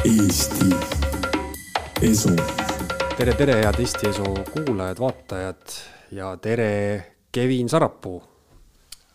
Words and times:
Eesti 0.00 0.70
Esu. 2.00 2.30
tere, 3.18 3.34
tere, 3.36 3.58
head 3.60 3.80
Eesti 3.82 4.08
Esu 4.08 4.30
kuulajad-vaatajad 4.48 5.74
ja 6.16 6.30
tere, 6.40 6.68
Kevin 7.28 7.68
Sarapuu. 7.68 8.22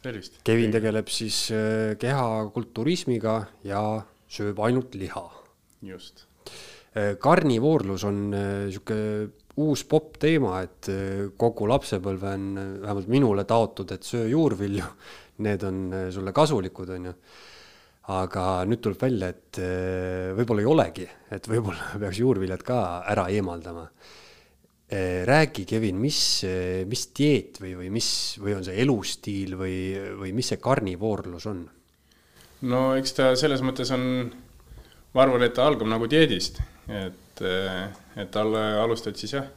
tervist. 0.05 0.37
Kevin 0.45 0.75
tegeleb 0.75 1.09
siis 1.09 1.39
äh, 1.49 1.95
kehakulturismiga 1.97 3.39
ja 3.65 3.81
sööb 4.29 4.61
ainult 4.61 4.93
liha. 4.93 5.25
just. 5.81 6.27
karnivoorlus 7.19 8.03
on 8.05 8.21
äh, 8.33 8.69
sihuke 8.69 8.99
uus 9.57 9.83
popp 9.89 10.19
teema, 10.21 10.61
et 10.61 10.91
äh, 10.93 11.25
kogu 11.37 11.65
lapsepõlve 11.65 12.29
on 12.29 12.45
äh, 12.61 12.69
vähemalt 12.85 13.09
minule 13.09 13.43
taotud, 13.49 13.91
et 13.91 14.05
söö 14.05 14.29
juurvilju. 14.29 14.85
Need 15.49 15.65
on 15.65 15.83
äh, 15.93 16.07
sulle 16.13 16.31
kasulikud, 16.31 16.93
onju. 16.93 17.17
Aga 18.13 18.43
nüüd 18.69 18.83
tuleb 18.85 19.01
välja, 19.01 19.31
et 19.33 19.59
äh, 19.61 20.29
võib-olla 20.37 20.61
ei 20.61 20.69
olegi, 20.69 21.07
et 21.33 21.47
võib-olla 21.49 21.93
peaks 22.01 22.21
juurviljad 22.21 22.63
ka 22.65 22.79
ära 23.11 23.27
eemaldama. 23.33 23.89
räägi, 25.25 25.63
Kevin, 25.65 25.97
mis, 25.97 26.45
mis 26.85 27.07
dieet 27.17 27.57
või, 27.57 27.71
või 27.73 27.87
mis, 27.89 28.07
või 28.37 28.53
on 28.53 28.63
see 28.63 28.75
elustiil 28.83 29.55
või, 29.57 29.77
või 30.19 30.33
mis 30.37 30.51
see 30.51 30.59
karnivoorlus 30.61 31.47
on? 31.49 31.63
no 32.69 32.81
eks 32.93 33.15
ta 33.17 33.31
selles 33.35 33.63
mõttes 33.65 33.89
on, 33.95 34.29
ma 35.15 35.23
arvan, 35.23 35.41
et 35.41 35.55
ta 35.57 35.65
algab 35.65 35.89
nagu 35.89 36.05
dieedist, 36.05 36.61
et, 36.85 37.41
et 37.41 38.37
al-, 38.37 38.59
alustad 38.85 39.17
siis 39.17 39.33
jah, 39.33 39.49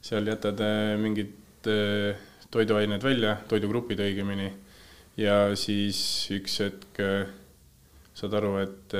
seal 0.00 0.32
jätad 0.32 0.64
mingid 0.96 1.68
toiduained 2.50 3.04
välja, 3.04 3.36
toidugrupid 3.52 4.00
õigemini, 4.00 4.48
ja 5.20 5.42
siis 5.60 6.00
üks 6.32 6.56
hetk 6.64 7.04
saad 8.20 8.36
aru, 8.36 8.54
et, 8.62 8.96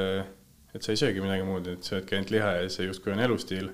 et 0.75 0.85
sa 0.85 0.95
ei 0.95 1.01
söögi 1.01 1.23
midagi 1.25 1.47
muud, 1.47 1.69
et 1.75 1.87
söödki 1.87 2.17
ainult 2.17 2.33
liha 2.35 2.53
ja 2.61 2.69
see 2.73 2.89
justkui 2.89 3.15
on 3.15 3.25
elustiil. 3.27 3.71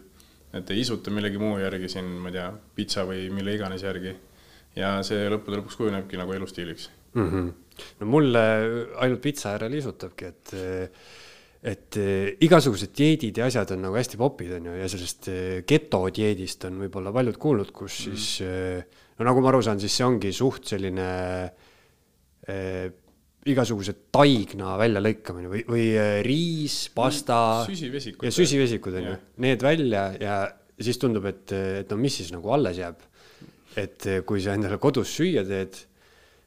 et 0.56 0.70
ei 0.72 0.80
isuta 0.80 1.12
millegi 1.12 1.41
muu 1.42 1.58
järgi 1.61 1.91
siin, 1.92 2.08
ma 2.22 2.30
ei 2.30 2.39
tea, 2.39 2.48
pitsa 2.78 3.05
või 3.08 3.27
mille 3.34 3.56
iganes 3.56 3.84
järgi. 3.84 4.14
ja 4.77 4.97
see 5.06 5.28
lõppude 5.33 5.61
lõpuks 5.61 5.78
kujunebki 5.78 6.19
nagu 6.20 6.34
elustiiliks 6.36 6.91
mm. 7.14 7.30
-hmm. 7.30 7.52
no 8.00 8.11
mulle 8.11 8.42
ainult 9.02 9.22
pitsa 9.24 9.55
järel 9.56 9.78
isutabki, 9.78 10.33
et, 10.33 10.52
et 11.62 12.00
igasugused 12.44 12.92
dieedid 12.97 13.39
ja 13.39 13.48
asjad 13.50 13.72
on 13.77 13.86
nagu 13.86 13.97
hästi 13.97 14.20
popid, 14.20 14.52
on 14.58 14.70
ju, 14.70 14.77
ja 14.80 14.91
sellest 14.92 15.30
getodieedist 15.69 16.69
on 16.69 16.83
võib-olla 16.84 17.12
paljud 17.14 17.41
kuulnud, 17.41 17.72
kus 17.72 18.02
mm. 18.06 18.12
siis, 18.12 18.28
no 19.19 19.30
nagu 19.30 19.44
ma 19.44 19.52
aru 19.52 19.64
saan, 19.64 19.80
siis 19.80 19.97
see 19.97 20.06
ongi 20.06 20.33
suht 20.36 20.69
selline 20.74 21.11
eh, 22.48 22.86
igasuguse 23.52 23.94
taigna 24.14 24.75
väljalõikamine 24.80 25.50
või, 25.50 25.64
või 25.69 25.84
eh, 25.94 26.20
riis, 26.27 26.78
pasta 26.94 27.39
süsivesikud. 27.66 28.27
ja 28.27 28.33
süsivesikud 28.34 28.97
on 28.98 29.11
ju 29.11 29.19
need 29.44 29.62
välja 29.62 30.06
ja 30.20 30.39
siis 30.80 30.98
tundub, 31.02 31.28
et, 31.30 31.52
et 31.52 31.92
no 31.92 31.98
mis 32.00 32.17
siis 32.20 32.33
nagu 32.34 32.50
alles 32.55 32.80
jääb. 32.80 33.05
et 33.77 34.08
eh, 34.08 34.24
kui 34.27 34.42
sa 34.42 34.56
endale 34.56 34.80
kodus 34.83 35.12
süüa 35.19 35.44
teed, 35.47 35.78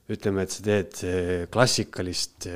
ütleme, 0.10 0.44
et 0.44 0.56
sa 0.56 0.66
teed 0.66 1.00
eh, 1.08 1.48
klassikalist 1.54 2.50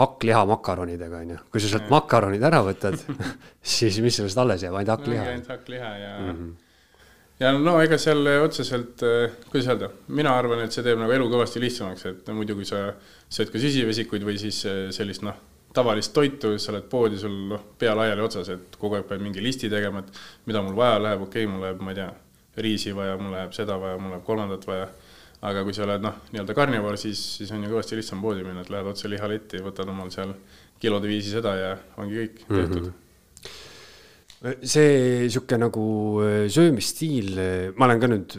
hakkliha 0.00 0.40
makaronidega 0.48 1.20
onju, 1.20 1.38
kui 1.52 1.60
sa 1.60 1.74
sealt 1.74 1.90
makaronid 1.92 2.44
ära 2.46 2.62
võtad, 2.64 2.96
siis 3.76 4.00
mis 4.00 4.16
sellest 4.16 4.38
alles 4.40 4.64
jääb, 4.64 4.78
ainult 4.80 4.96
hakkliha. 4.96 5.28
ainult 5.34 5.50
hakkliha 5.52 5.92
ja 5.98 6.12
mm, 6.18 6.32
-hmm. 6.32 6.69
Ja 7.40 7.52
no 7.56 7.76
ega 7.82 7.98
seal 8.00 8.26
otseselt, 8.40 9.04
kuidas 9.50 9.68
öelda, 9.72 9.90
mina 10.16 10.34
arvan, 10.38 10.64
et 10.64 10.74
see 10.74 10.84
teeb 10.86 11.00
nagu 11.00 11.14
elu 11.14 11.28
kõvasti 11.32 11.62
lihtsamaks, 11.62 12.06
et 12.10 12.30
no 12.30 12.36
muidu, 12.38 12.56
kui 12.58 12.68
sa 12.68 12.90
sööd 13.32 13.52
ka 13.52 13.62
süsivesikuid 13.62 14.26
või 14.26 14.38
siis 14.40 14.62
eh, 14.68 14.80
sellist 14.94 15.24
noh, 15.26 15.38
tavalist 15.74 16.12
toitu, 16.14 16.56
sa 16.58 16.72
oled 16.74 16.88
poodi, 16.90 17.20
sul 17.20 17.36
noh, 17.52 17.62
pea 17.78 17.94
laiali 17.96 18.24
otsas, 18.24 18.50
et 18.52 18.76
kogu 18.80 18.98
aeg 18.98 19.06
pead 19.08 19.22
mingi 19.22 19.42
listi 19.44 19.70
tegema, 19.70 20.02
et 20.02 20.20
mida 20.50 20.62
mul 20.66 20.76
vaja 20.78 20.98
läheb, 21.02 21.28
okei 21.28 21.46
okay,, 21.46 21.52
mul 21.52 21.64
läheb, 21.66 21.84
ma 21.84 21.94
ei 21.94 22.00
tea, 22.00 22.10
riisi 22.60 22.92
vaja, 22.96 23.14
mul 23.20 23.36
läheb 23.36 23.54
seda 23.56 23.78
vaja, 23.80 23.98
mul 24.00 24.16
läheb 24.16 24.26
kolmandat 24.26 24.66
vaja 24.68 24.90
aga 25.46 25.62
kui 25.64 25.72
sa 25.72 25.86
oled 25.86 26.02
noh, 26.04 26.16
nii-öelda 26.34 26.56
karnivoor, 26.56 26.98
siis, 27.00 27.20
siis 27.38 27.52
on 27.56 27.62
ju 27.64 27.70
kõvasti 27.72 27.96
lihtsam 27.96 28.20
poodi 28.20 28.44
minna, 28.44 28.64
et 28.64 28.72
lähed 28.72 28.90
otse 28.90 29.08
lihaletti, 29.08 29.62
võtad 29.64 29.88
omal 29.88 30.10
seal 30.12 30.34
kilode 30.80 31.08
viisi 31.08 31.32
seda 31.32 31.54
ja 31.56 31.70
ongi 32.00 32.18
kõik 32.18 32.42
tehtud 32.42 32.82
mm. 32.82 32.90
-hmm. 32.90 32.98
See 34.40 35.28
sihuke 35.28 35.58
nagu 35.60 35.84
eh, 36.24 36.46
söömisstiil, 36.52 37.36
ma 37.76 37.88
olen 37.88 38.00
ka 38.00 38.08
nüüd 38.10 38.38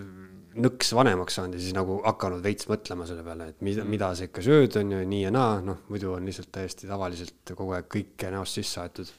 nõks 0.62 0.90
vanemaks 0.98 1.38
saanud 1.38 1.56
ja 1.56 1.62
siis 1.64 1.76
nagu 1.76 2.00
hakanud 2.04 2.42
veits 2.44 2.68
mõtlema 2.68 3.06
selle 3.08 3.24
peale, 3.24 3.52
et 3.54 3.62
mida, 3.64 3.86
mida 3.88 4.10
sa 4.18 4.28
ikka 4.28 4.44
sööd, 4.44 4.76
on 4.82 4.92
ju, 4.96 5.04
nii 5.08 5.22
ja 5.28 5.32
naa, 5.34 5.62
noh, 5.64 5.86
muidu 5.92 6.12
on 6.16 6.28
lihtsalt 6.28 6.52
täiesti 6.58 6.90
tavaliselt 6.90 7.54
kogu 7.56 7.78
aeg 7.78 7.88
kõike 7.92 8.34
näost 8.34 8.60
sisse 8.60 8.82
aetud. 8.84 9.14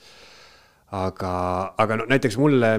aga, 0.93 1.33
aga 1.81 1.97
no 2.03 2.07
näiteks 2.11 2.37
mulle 2.37 2.75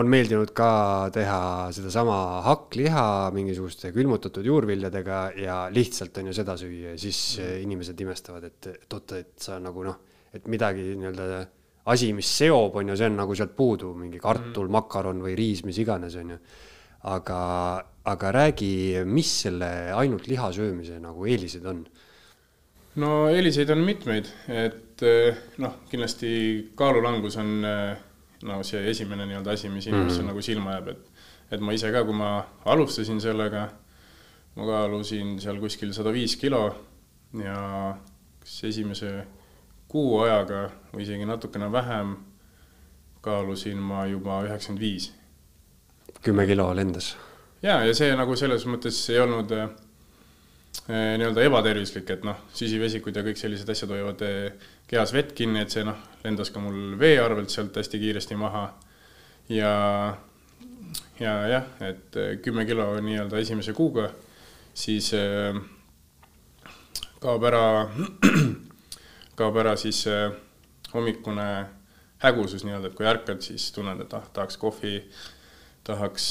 on 0.00 0.08
meeldinud 0.08 0.50
ka 0.56 1.10
teha 1.14 1.68
sedasama 1.76 2.40
hakkliha 2.46 3.30
mingisuguste 3.36 3.92
külmutatud 3.94 4.46
juurviljadega 4.48 5.18
ja 5.36 5.58
lihtsalt 5.70 6.16
on 6.18 6.30
ju 6.30 6.36
seda 6.40 6.56
süüa 6.58 6.94
ja 6.94 6.98
siis 6.98 7.38
mm. 7.38 7.58
inimesed 7.68 8.00
imestavad, 8.00 8.48
et, 8.48 8.70
et 8.72 8.96
oota, 8.96 9.20
et 9.20 9.36
sa 9.38 9.60
nagu 9.62 9.84
noh, 9.86 10.00
et 10.32 10.48
midagi 10.50 10.94
nii-öelda 10.96 11.44
asi, 11.90 12.12
mis 12.14 12.28
seob, 12.38 12.76
on 12.78 12.92
ju, 12.92 12.98
see 12.98 13.08
on 13.10 13.18
nagu 13.18 13.34
sealt 13.38 13.56
puudu, 13.56 13.94
mingi 13.98 14.20
kartul 14.22 14.68
mm., 14.68 14.76
makaron 14.76 15.22
või 15.24 15.34
riis, 15.38 15.64
mis 15.66 15.80
iganes, 15.82 16.14
on 16.20 16.36
ju. 16.36 16.38
aga, 17.10 17.40
aga 18.06 18.30
räägi, 18.32 19.02
mis 19.04 19.32
selle 19.46 19.90
ainult 19.96 20.28
liha 20.30 20.52
söömise 20.54 21.00
nagu 21.02 21.26
eelised 21.26 21.66
on? 21.66 21.84
no 23.02 23.26
eeliseid 23.32 23.70
on 23.72 23.82
mitmeid, 23.86 24.28
et 24.52 25.02
eh, 25.08 25.44
noh, 25.64 25.80
kindlasti 25.90 26.32
kaalulangus 26.76 27.38
on 27.40 27.52
eh, 27.64 27.92
no 28.48 28.60
see 28.66 28.82
esimene 28.90 29.26
nii-öelda 29.26 29.56
asi, 29.56 29.70
mis 29.72 29.86
inimesele 29.88 30.26
mm 30.26 30.32
nagu 30.32 30.42
silma 30.44 30.76
jääb, 30.76 30.92
et 30.92 31.08
et 31.52 31.60
ma 31.60 31.74
ise 31.76 31.90
ka, 31.92 32.00
kui 32.08 32.16
ma 32.16 32.38
alustasin 32.72 33.18
sellega, 33.20 33.66
ma 34.56 34.66
kaalusin 34.68 35.36
seal 35.40 35.58
kuskil 35.60 35.92
sada 35.92 36.12
viis 36.14 36.38
kilo 36.40 36.62
ja 37.36 37.56
kas 38.40 38.54
esimese 38.70 39.10
kuu 39.92 40.22
ajaga 40.24 40.68
või 40.92 41.06
isegi 41.06 41.28
natukene 41.28 41.70
vähem 41.72 42.16
kaalusin 43.22 43.78
ma 43.78 44.06
juba 44.10 44.42
üheksakümmend 44.46 44.82
viis 44.82 45.12
kümme 46.22 46.46
kilo 46.46 46.76
lendas. 46.76 47.16
ja, 47.62 47.80
ja 47.84 47.94
see 47.94 48.12
nagu 48.16 48.36
selles 48.36 48.64
mõttes 48.66 48.98
ei 49.12 49.20
olnud 49.22 49.52
äh, 49.56 49.70
nii-öelda 50.88 51.44
ebatervislik, 51.46 52.10
et 52.10 52.24
noh, 52.26 52.38
süsivesikud 52.56 53.16
ja 53.16 53.24
kõik 53.26 53.40
sellised 53.40 53.68
asjad 53.70 53.94
hoiavad 53.94 54.24
äh, 54.26 54.70
kehas 54.90 55.14
vett 55.14 55.34
kinni, 55.38 55.62
et 55.62 55.74
see 55.74 55.84
noh, 55.86 55.98
lendas 56.24 56.52
ka 56.54 56.62
mul 56.62 56.96
vee 57.00 57.16
arvelt 57.22 57.52
sealt 57.52 57.76
hästi 57.78 58.00
kiiresti 58.02 58.38
maha. 58.38 58.66
ja, 59.48 59.72
ja 61.20 61.36
jah, 61.50 61.70
et 61.80 62.18
äh, 62.18 62.34
kümme 62.42 62.66
kilo 62.68 62.88
nii-öelda 63.00 63.42
esimese 63.42 63.74
kuuga, 63.76 64.10
siis 64.74 65.12
äh, 65.18 65.58
kaob 67.22 67.46
ära, 67.50 67.64
kaob 69.36 69.56
ära 69.62 69.76
siis 69.80 70.04
äh, 70.10 70.32
hommikune 70.94 71.48
hägusus 72.22 72.64
nii-öelda, 72.64 72.90
et 72.90 72.96
kui 72.98 73.06
ärkad, 73.08 73.42
siis 73.42 73.70
tunned, 73.74 74.00
et 74.04 74.12
ah, 74.14 74.26
tahaks 74.34 74.58
kohvi 74.60 75.00
tahaks 75.82 76.24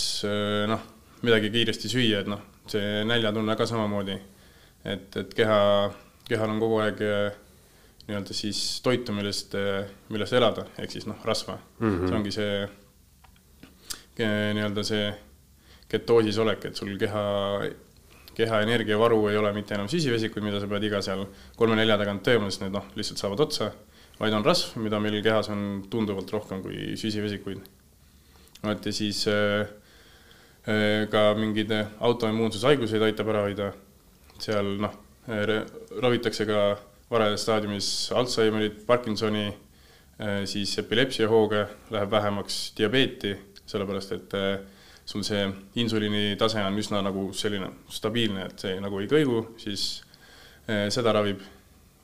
noh, 0.72 0.84
midagi 1.25 1.50
kiiresti 1.51 1.89
süüa, 1.91 2.22
et 2.23 2.29
noh, 2.31 2.39
see 2.72 3.01
näljatunne 3.07 3.56
ka 3.59 3.66
samamoodi. 3.67 4.16
et, 4.85 5.17
et 5.17 5.34
keha, 5.38 5.57
kehal 6.29 6.53
on 6.53 6.62
kogu 6.62 6.79
aeg 6.81 7.01
eh, 7.06 7.34
nii-öelda 8.07 8.34
siis 8.34 8.81
toitu, 8.84 9.13
millest, 9.13 9.53
millest 10.09 10.33
elada, 10.33 10.66
ehk 10.81 10.95
siis 10.95 11.06
noh, 11.09 11.19
rasva 11.28 11.57
mm. 11.57 11.89
-hmm. 11.89 12.07
see 12.07 12.18
ongi 12.18 12.31
see 12.31 12.56
nii-öelda 14.56 14.83
see 14.83 15.12
ketoosis 15.91 16.38
olek, 16.39 16.66
et 16.66 16.75
sul 16.75 16.95
keha, 17.00 17.23
keha 18.38 18.62
energiavaru 18.66 19.19
ei 19.30 19.38
ole 19.38 19.52
mitte 19.56 19.75
enam 19.75 19.90
süsivesikud, 19.92 20.44
mida 20.46 20.62
sa 20.62 20.69
pead 20.72 20.88
iga 20.88 21.02
seal 21.03 21.25
kolme-nelja 21.59 21.97
tagant 22.02 22.24
tööma, 22.25 22.50
sest 22.50 22.66
need 22.66 22.75
noh, 22.78 22.88
lihtsalt 22.96 23.22
saavad 23.22 23.46
otsa, 23.47 23.72
vaid 24.19 24.33
on 24.38 24.45
rasv, 24.45 24.80
mida 24.81 25.00
meil 25.04 25.19
kehas 25.24 25.51
on 25.51 25.86
tunduvalt 25.92 26.31
rohkem 26.31 26.63
kui 26.63 26.95
süsivesikuid 27.00 27.62
vot 28.63 28.86
ja 28.86 28.94
siis 28.94 29.25
äh, 29.28 29.66
äh, 30.68 31.07
ka 31.10 31.31
mingeid 31.38 31.72
autoimmuunsushaiguseid 32.00 33.10
aitab 33.10 33.31
ära 33.33 33.45
hoida. 33.48 33.72
seal 34.42 34.75
noh, 34.81 34.94
ravitakse 36.01 36.48
ka 36.50 36.62
varajases 37.12 37.44
staadiumis 37.45 37.88
Alžeimerit, 38.18 38.80
Parkinsoni 38.88 39.48
äh,, 39.48 40.45
siis 40.50 40.74
epilepsiahooge 40.81 41.66
läheb 41.94 42.12
vähemaks 42.12 42.72
diabeeti, 42.77 43.36
sellepärast 43.69 44.16
et 44.18 44.34
äh, 44.34 44.56
sul 45.06 45.24
see 45.25 45.45
insuliini 45.81 46.36
tase 46.39 46.62
on 46.63 46.77
üsna 46.80 47.01
nagu 47.03 47.30
selline 47.38 47.69
stabiilne, 47.92 48.45
et 48.51 48.65
see 48.65 48.77
nagu 48.83 49.01
ei 49.01 49.09
kõigu, 49.12 49.44
siis 49.62 50.03
äh, 50.69 50.88
seda 50.94 51.13
ravib 51.18 51.42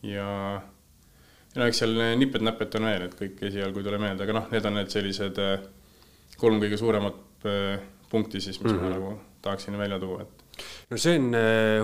ja 0.05 0.27
ja 1.53 1.61
no 1.61 1.67
eks 1.67 1.83
seal 1.83 1.95
nipet-näpet 2.19 2.79
on 2.79 2.89
veel, 2.89 3.07
et 3.07 3.15
kõik 3.17 3.39
esialgu 3.49 3.81
ei 3.81 3.87
tule 3.87 4.01
meelde, 4.01 4.25
aga 4.25 4.39
noh, 4.39 4.49
need 4.53 4.67
on 4.69 4.77
need 4.79 4.91
sellised 4.93 5.39
äh, 5.43 5.55
kolm 6.41 6.59
kõige 6.63 6.79
suuremat 6.79 7.47
äh, 7.49 7.77
punkti 8.11 8.41
siis, 8.41 8.59
mis 8.61 8.71
mm 8.71 8.79
-hmm. 8.79 8.83
ma 8.83 8.97
nagu 8.97 9.13
tahaksin 9.41 9.77
välja 9.77 9.99
tuua, 9.99 10.25
et 10.25 10.63
no 10.89 10.97
see 10.97 11.17
on 11.19 11.35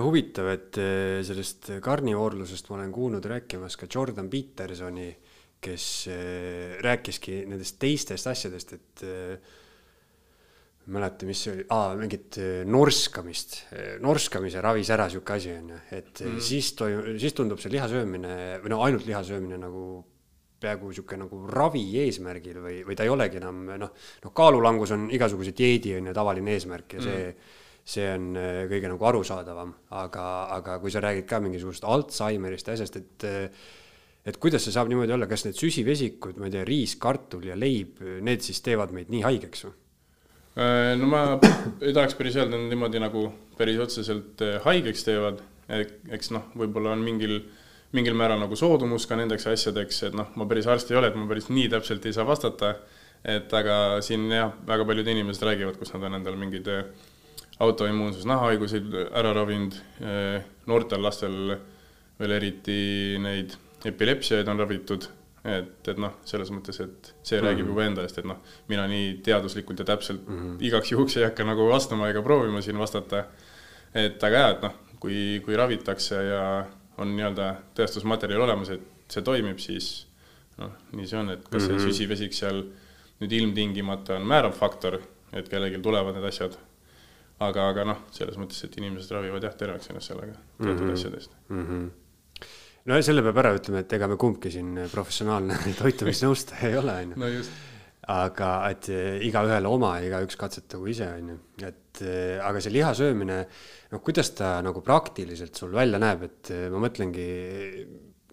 huvitav, 0.02 0.48
et 0.50 0.78
sellest 1.22 1.70
karnivoorlusest 1.80 2.70
ma 2.70 2.76
olen 2.76 2.92
kuulnud 2.92 3.24
rääkimas 3.24 3.76
ka 3.76 3.86
Jordan 3.94 4.28
Petersoni, 4.30 5.16
kes 5.60 6.08
rääkiski 6.80 7.44
nendest 7.46 7.78
teistest 7.78 8.26
asjadest, 8.26 8.72
et 8.72 9.04
mäleta, 10.92 11.26
mis 11.28 11.40
see 11.44 11.52
oli 11.54 11.66
ah,, 11.72 11.92
mingit 11.98 12.38
äh, 12.42 12.62
norskamist, 12.68 13.56
norskamise 14.04 14.62
ravis 14.64 14.90
ära 14.92 15.08
sihuke 15.12 15.36
asi 15.36 15.54
on 15.54 15.74
ju, 15.74 15.78
et 15.96 16.24
mm. 16.24 16.40
siis 16.44 16.72
toimub, 16.78 17.08
siis 17.20 17.36
tundub 17.36 17.62
see 17.62 17.72
liha 17.72 17.88
söömine 17.90 18.34
või 18.64 18.74
no 18.74 18.82
ainult 18.84 19.06
liha 19.08 19.22
söömine 19.24 19.58
nagu 19.60 19.84
peaaegu 20.64 20.92
sihuke 20.96 21.18
nagu 21.20 21.42
ravi 21.50 21.84
eesmärgil 22.04 22.60
või, 22.62 22.78
või 22.88 22.96
ta 22.96 23.04
ei 23.06 23.12
olegi 23.12 23.40
enam 23.40 23.62
noh, 23.74 23.92
noh, 24.24 24.34
kaalulangus 24.36 24.94
on 24.96 25.06
igasuguse 25.12 25.54
dieedi 25.56 25.96
on 25.98 26.10
ju 26.10 26.16
tavaline 26.16 26.56
eesmärk 26.56 26.98
ja 26.98 27.04
see 27.04 27.20
mm., 27.28 27.60
see 27.84 28.04
on 28.08 28.30
kõige 28.70 28.88
nagu 28.88 29.04
arusaadavam, 29.04 29.74
aga, 30.00 30.22
aga 30.54 30.78
kui 30.80 30.88
sa 30.88 31.02
räägid 31.04 31.26
ka 31.28 31.36
mingisugusest 31.44 31.84
Alžeimerist 31.84 32.70
ja 32.70 32.78
asjast, 32.78 32.96
et 32.96 33.26
et 34.24 34.38
kuidas 34.40 34.64
see 34.64 34.72
saab 34.72 34.88
niimoodi 34.88 35.12
olla, 35.12 35.28
kas 35.28 35.44
need 35.44 35.58
süsivesikud, 35.58 36.38
ma 36.40 36.48
ei 36.48 36.54
tea, 36.54 36.64
riis, 36.64 36.94
kartul 37.00 37.44
ja 37.50 37.56
leib, 37.58 38.00
need 38.24 38.44
siis 38.44 38.62
teevad 38.64 38.94
meid 38.96 39.12
nii 39.12 39.20
haigeks 39.26 39.66
või? 39.66 39.74
Äh, 40.54 40.94
no 40.94 41.08
ma 41.10 41.20
ei 41.82 41.90
tahaks 41.90 42.14
päris 42.14 42.36
öelda 42.38 42.58
niimoodi 42.60 43.00
nagu 43.02 43.24
päris 43.58 43.80
otseselt 43.82 44.42
äh, 44.44 44.60
haigeks 44.62 45.02
teevad, 45.02 45.40
eks 46.14 46.30
noh, 46.30 46.44
võib-olla 46.54 46.92
on 46.94 47.02
mingil, 47.02 47.40
mingil 47.96 48.14
määral 48.14 48.38
nagu 48.38 48.54
soodumus 48.58 49.08
ka 49.10 49.18
nendeks 49.18 49.48
asjadeks, 49.50 49.98
et 50.10 50.14
noh, 50.14 50.28
ma 50.38 50.46
päris 50.46 50.68
arst 50.70 50.92
ei 50.92 51.00
ole, 51.00 51.10
et 51.10 51.18
ma 51.18 51.26
päris 51.26 51.50
nii 51.50 51.66
täpselt 51.72 52.06
ei 52.06 52.14
saa 52.14 52.26
vastata, 52.28 52.70
et 53.26 53.50
aga 53.50 53.98
siin 54.04 54.28
jah, 54.30 54.54
väga 54.68 54.86
paljud 54.86 55.10
inimesed 55.10 55.42
räägivad, 55.48 55.80
kus 55.80 55.90
nad 55.96 56.06
on 56.06 56.20
endal 56.20 56.38
mingeid 56.38 56.70
äh, 56.70 56.86
autoimmuunsus, 57.64 58.22
nahahaiguseid 58.26 58.94
ära 59.14 59.30
ravinud, 59.34 59.76
noortel 60.66 61.04
lastel 61.06 61.36
veel 62.18 62.32
eriti 62.34 62.78
neid 63.22 63.54
epilepsiaid 63.86 64.48
on 64.50 64.58
ravitud, 64.58 65.06
et, 65.44 65.88
et 65.88 65.98
noh, 66.00 66.14
selles 66.24 66.50
mõttes, 66.54 66.78
et 66.80 67.10
see 67.22 67.36
mm 67.36 67.42
-hmm. 67.42 67.48
räägib 67.48 67.66
juba 67.68 67.84
enda 67.84 68.02
eest, 68.02 68.18
et 68.18 68.28
noh, 68.28 68.38
mina 68.68 68.86
nii 68.88 69.18
teaduslikult 69.24 69.78
ja 69.78 69.84
täpselt 69.84 70.26
mm 70.26 70.38
-hmm. 70.38 70.56
igaks 70.60 70.92
juhuks 70.92 71.16
ei 71.16 71.24
hakka 71.24 71.44
nagu 71.44 71.68
vastama 71.68 72.08
ega 72.08 72.22
proovima 72.22 72.60
siin 72.60 72.78
vastata. 72.78 73.24
et 73.94 74.24
aga 74.24 74.36
jaa, 74.36 74.50
et 74.50 74.62
noh, 74.62 74.72
kui, 75.00 75.42
kui 75.44 75.56
ravitakse 75.56 76.14
ja 76.24 76.66
on 76.98 77.16
nii-öelda 77.16 77.54
tõestusmaterjal 77.76 78.40
olemas, 78.40 78.70
et 78.70 78.80
see 79.08 79.22
toimib, 79.22 79.58
siis 79.58 80.06
noh, 80.58 80.70
nii 80.92 81.06
see 81.06 81.18
on, 81.18 81.30
et 81.30 81.48
kas 81.48 81.50
mm 81.50 81.58
-hmm. 81.58 81.66
see 81.66 81.76
mhm. 81.76 81.86
süsivesik 81.86 82.32
seal 82.32 82.64
nüüd 83.20 83.32
ilmtingimata 83.32 84.16
on 84.16 84.26
määrav 84.26 84.52
faktor, 84.52 85.00
et 85.32 85.48
kellelgi 85.48 85.78
tulevad 85.78 86.14
need 86.14 86.24
asjad 86.24 86.56
aga, 87.38 87.68
aga 87.68 87.84
noh, 87.84 87.98
selles 88.10 88.36
mõttes, 88.36 88.64
et 88.64 88.76
inimesed 88.76 89.10
ravivad 89.10 89.42
jah 89.42 89.54
terveks 89.54 89.90
ennast 89.90 90.06
sellega 90.06 90.32
teatud 90.32 90.80
mm 90.80 90.88
-hmm. 90.88 90.92
asjadest 90.92 91.30
mm. 91.48 91.66
-hmm 91.66 92.03
no 92.90 93.00
selle 93.04 93.24
peab 93.24 93.40
ära 93.40 93.52
ütlema, 93.56 93.82
et 93.84 93.92
ega 93.96 94.08
me 94.10 94.18
kumbki 94.20 94.52
siin 94.52 94.74
professionaalne 94.92 95.56
toitumisnõustaja 95.80 96.70
ei 96.70 96.80
ole, 96.80 96.96
on 97.16 97.30
ju. 97.32 97.44
aga 98.12 98.50
et 98.72 98.90
eh, 98.92 99.20
igaühel 99.28 99.68
oma 99.70 99.96
ja 99.98 100.10
igaüks 100.10 100.38
katsetagu 100.40 100.88
ise, 100.92 101.08
on 101.16 101.34
ju, 101.34 101.38
et 101.64 102.02
eh, 102.04 102.40
aga 102.44 102.60
see 102.60 102.74
liha 102.74 102.92
söömine, 102.96 103.38
noh, 103.92 104.02
kuidas 104.04 104.34
ta 104.36 104.58
nagu 104.64 104.84
praktiliselt 104.84 105.56
sul 105.56 105.72
välja 105.76 106.00
näeb, 106.02 106.26
et 106.28 106.52
eh, 106.52 106.66
ma 106.72 106.82
mõtlengi 106.84 107.28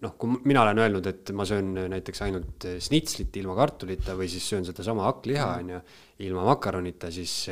noh, 0.02 0.16
kui 0.18 0.40
mina 0.50 0.66
olen 0.66 0.82
öelnud, 0.82 1.08
et 1.08 1.30
ma 1.38 1.46
söön 1.48 1.72
näiteks 1.94 2.24
ainult 2.26 2.66
snitslit 2.82 3.36
ilma 3.38 3.54
kartulita 3.56 4.16
või 4.18 4.28
siis 4.28 4.48
söön 4.50 4.66
sedasama 4.66 5.06
hakkliha, 5.06 5.46
mm. 5.46 5.62
on 5.62 5.76
ju, 5.76 5.82
ilma 6.26 6.44
makaronita, 6.50 7.08
siis, 7.14 7.46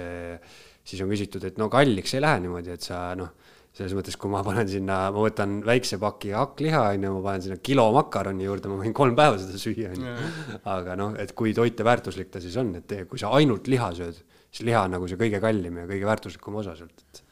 siis 0.84 1.00
on 1.00 1.08
küsitud, 1.14 1.46
et 1.46 1.56
no 1.62 1.70
kalliks 1.72 2.12
ei 2.18 2.24
lähe 2.26 2.42
niimoodi, 2.42 2.74
et 2.74 2.84
sa 2.84 3.06
noh 3.18 3.39
selles 3.76 3.94
mõttes, 3.94 4.16
kui 4.18 4.30
ma 4.32 4.42
panen 4.44 4.68
sinna, 4.68 4.96
ma 5.14 5.22
võtan 5.22 5.60
väikse 5.66 5.98
paki 6.02 6.32
hakkliha, 6.34 6.82
on 6.96 7.06
ju, 7.06 7.12
ma 7.14 7.22
panen 7.28 7.44
sinna 7.44 7.58
kilo 7.62 7.86
makaroni 7.94 8.46
juurde, 8.46 8.70
ma 8.70 8.80
võin 8.82 8.94
kolm 8.96 9.14
päeva 9.18 9.38
seda 9.38 9.60
süüa, 9.62 9.92
on 9.94 10.08
ju. 10.08 10.30
aga 10.74 10.96
noh, 10.98 11.14
et 11.22 11.32
kui 11.38 11.54
toiteväärtuslik 11.56 12.32
ta 12.34 12.42
siis 12.42 12.56
on, 12.60 12.74
et 12.80 12.96
kui 13.10 13.20
sa 13.22 13.30
ainult 13.38 13.70
liha 13.70 13.92
sööd, 13.96 14.18
siis 14.50 14.66
liha 14.66 14.82
on 14.88 14.96
nagu 14.96 15.06
see 15.10 15.20
kõige 15.20 15.38
kallim 15.42 15.78
ja 15.82 15.86
kõige 15.90 16.10
väärtuslikum 16.10 16.58
osa 16.62 16.74
sealt, 16.78 17.04
et. 17.06 17.22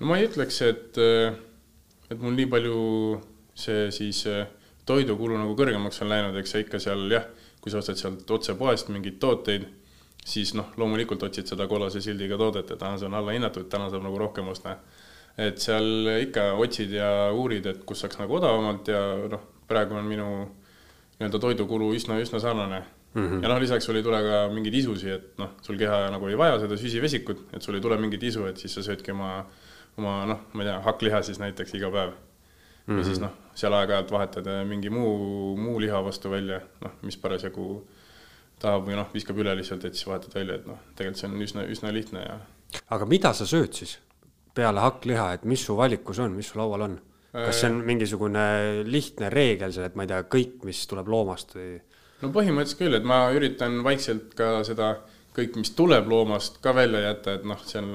no 0.00 0.10
ma 0.10 0.20
ei 0.20 0.28
ütleks, 0.28 0.60
et, 0.68 1.00
et 2.10 2.20
mul 2.20 2.36
nii 2.36 2.52
palju 2.52 2.76
see 3.56 3.88
siis 3.94 4.20
toidukulu 4.86 5.40
nagu 5.40 5.56
kõrgemaks 5.58 6.04
on 6.04 6.12
läinud, 6.12 6.36
eks 6.36 6.54
sa 6.54 6.62
ikka 6.62 6.80
seal 6.82 7.08
jah, 7.10 7.24
kui 7.64 7.72
sa 7.72 7.80
ostad 7.80 7.98
sealt 7.98 8.30
otse 8.36 8.54
poest 8.58 8.92
mingeid 8.92 9.16
tooteid, 9.22 9.64
siis 10.26 10.52
noh, 10.58 10.74
loomulikult 10.76 11.24
otsid 11.24 11.48
seda 11.48 11.66
kollase 11.70 12.04
sildiga 12.04 12.36
toodet, 12.38 12.70
et 12.70 12.84
see 13.00 13.08
on 13.08 13.16
allahinnatud, 13.16 13.66
täna 13.72 13.88
saab 13.90 14.04
nagu 14.04 14.20
rohkem 14.20 14.52
osta 14.52 14.76
et 15.38 15.58
seal 15.60 16.08
ikka 16.22 16.52
otsid 16.62 16.92
ja 16.96 17.30
uurid, 17.32 17.66
et 17.66 17.84
kus 17.84 18.00
saaks 18.04 18.18
nagu 18.20 18.38
odavamalt 18.38 18.88
ja 18.88 19.02
noh, 19.30 19.42
praegu 19.68 19.98
on 19.98 20.06
minu 20.08 20.28
nii-öelda 21.16 21.40
toidukulu 21.40 21.90
üsna, 21.96 22.18
üsna 22.20 22.40
sarnane 22.40 22.82
mm. 23.14 23.26
-hmm. 23.26 23.42
ja 23.42 23.48
noh, 23.48 23.60
lisaks 23.60 23.84
sul 23.84 23.96
ei 23.96 24.02
tule 24.02 24.20
ka 24.22 24.40
mingeid 24.52 24.74
isusid, 24.74 25.12
et 25.12 25.40
noh, 25.40 25.56
sul 25.62 25.78
keha 25.80 26.06
nagu 26.12 26.28
ei 26.28 26.38
vaja 26.38 26.60
seda 26.60 26.76
süsivesikut, 26.76 27.46
et 27.52 27.62
sul 27.62 27.74
ei 27.74 27.80
tule 27.80 27.98
mingit 28.00 28.22
isu, 28.22 28.46
et 28.46 28.56
siis 28.56 28.74
sa 28.74 28.84
söödki 28.86 29.12
oma, 29.12 29.32
oma 29.96 30.16
noh, 30.32 30.46
ma 30.52 30.62
ei 30.62 30.70
tea, 30.70 30.78
hakkliha 30.88 31.22
siis 31.22 31.40
näiteks 31.42 31.74
iga 31.74 31.90
päev 31.90 32.10
mm. 32.10 32.94
-hmm. 32.94 32.98
ja 32.98 33.04
siis 33.04 33.20
noh, 33.20 33.36
seal 33.54 33.72
aeg-ajalt 33.72 34.12
vahetad 34.12 34.50
mingi 34.68 34.90
muu, 34.90 35.56
muu 35.56 35.80
liha 35.80 36.04
vastu 36.04 36.30
välja, 36.30 36.60
noh, 36.84 36.96
mis 37.02 37.16
parasjagu 37.16 37.86
tahab 38.58 38.88
või 38.88 38.96
noh, 38.96 39.08
viskab 39.14 39.38
üle 39.38 39.56
lihtsalt, 39.56 39.84
et 39.84 39.94
siis 39.94 40.06
vahetad 40.06 40.34
välja, 40.34 40.54
et 40.54 40.66
noh, 40.66 40.80
tegelikult 40.96 41.20
see 41.20 41.30
on 41.30 41.42
üsna, 41.48 41.68
üsna 41.76 41.92
lihtne 41.92 42.24
ja. 42.24 42.40
aga 42.90 43.06
mida 43.06 43.32
sa 43.32 43.46
sööd 43.46 43.72
siis? 43.72 43.98
Peale 44.56 44.82
hakkliha, 44.84 45.32
et 45.36 45.44
mis 45.48 45.62
su 45.68 45.76
valikus 45.76 46.20
on, 46.24 46.34
mis 46.36 46.52
su 46.52 46.60
laual 46.60 46.88
on? 46.88 46.96
kas 47.36 47.58
see 47.60 47.68
on 47.68 47.82
mingisugune 47.84 48.42
lihtne 48.88 49.28
reegel 49.32 49.72
seal, 49.74 49.90
et 49.90 49.96
ma 49.98 50.06
ei 50.06 50.08
tea, 50.08 50.22
kõik, 50.32 50.54
mis 50.64 50.78
tuleb 50.88 51.10
loomast 51.12 51.52
või? 51.56 51.74
no 52.22 52.30
põhimõtteliselt 52.32 52.80
küll, 52.80 52.96
et 52.96 53.04
ma 53.04 53.26
üritan 53.36 53.82
vaikselt 53.84 54.32
ka 54.38 54.62
seda 54.64 54.94
kõik, 55.36 55.58
mis 55.60 55.74
tuleb 55.76 56.08
loomast, 56.08 56.62
ka 56.64 56.72
välja 56.76 57.02
jätta, 57.10 57.36
et 57.36 57.44
noh, 57.48 57.60
seal, 57.68 57.90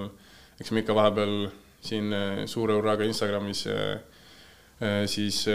eks 0.61 0.69
me 0.71 0.83
ikka 0.83 0.93
vahepeal 0.97 1.35
siin 1.81 2.13
äh, 2.13 2.43
suure 2.45 2.77
hurraaga 2.77 3.07
Instagramis 3.09 3.65
äh, 3.71 3.79
äh, 4.77 4.99
siis 5.09 5.47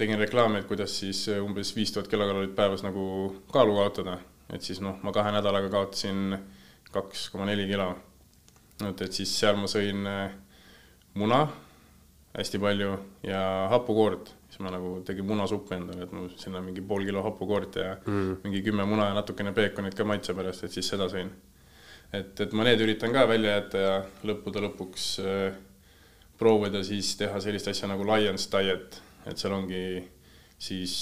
tegin 0.00 0.20
reklaami, 0.22 0.62
et 0.62 0.70
kuidas 0.70 0.94
siis 1.02 1.26
umbes 1.42 1.74
viis 1.76 1.92
tuhat 1.92 2.08
kilokalorit 2.08 2.54
päevas 2.56 2.84
nagu 2.86 3.04
kaalu 3.52 3.76
kaotada. 3.82 4.18
et 4.50 4.62
siis 4.62 4.80
noh, 4.80 4.96
ma 5.02 5.12
kahe 5.12 5.30
nädalaga 5.34 5.68
kaotasin 5.70 6.38
kaks 6.90 7.28
koma 7.30 7.44
neli 7.46 7.68
kilo 7.68 7.92
et, 8.88 9.02
et 9.02 9.12
siis 9.12 9.32
seal 9.38 9.56
ma 9.60 9.68
sõin 9.70 10.06
äh, 10.06 10.30
muna 11.14 11.44
hästi 12.36 12.58
palju 12.62 12.90
ja 13.26 13.40
hapukoort, 13.72 14.30
siis 14.48 14.60
ma 14.62 14.70
nagu 14.70 15.00
tegin 15.06 15.26
munasuppi 15.26 15.74
endale, 15.74 16.06
et 16.06 16.12
ma 16.14 16.26
sinna 16.38 16.62
mingi 16.62 16.82
pool 16.86 17.04
kilo 17.06 17.24
hapukoort 17.26 17.78
ja 17.80 17.94
mm. 17.98 18.36
mingi 18.44 18.62
kümme 18.66 18.86
muna 18.86 19.08
ja 19.10 19.16
natukene 19.16 19.52
peekonit 19.56 19.96
ka 19.98 20.06
maitse 20.06 20.34
pärast, 20.38 20.64
et 20.64 20.76
siis 20.76 20.92
seda 20.92 21.08
sõin. 21.10 21.32
et, 22.12 22.40
et 22.40 22.54
ma 22.54 22.66
need 22.66 22.80
üritan 22.86 23.12
ka 23.14 23.26
välja 23.28 23.56
jätta 23.56 23.82
ja 23.82 23.96
lõppude 24.30 24.62
lõpuks 24.66 25.08
äh, 25.24 25.58
proovida 26.38 26.84
siis 26.86 27.16
teha 27.18 27.40
sellist 27.42 27.68
asja 27.68 27.90
nagu 27.90 28.06
Lions 28.06 28.46
Diet, 28.52 29.02
et 29.26 29.38
seal 29.38 29.54
ongi 29.54 29.82
siis 30.58 30.94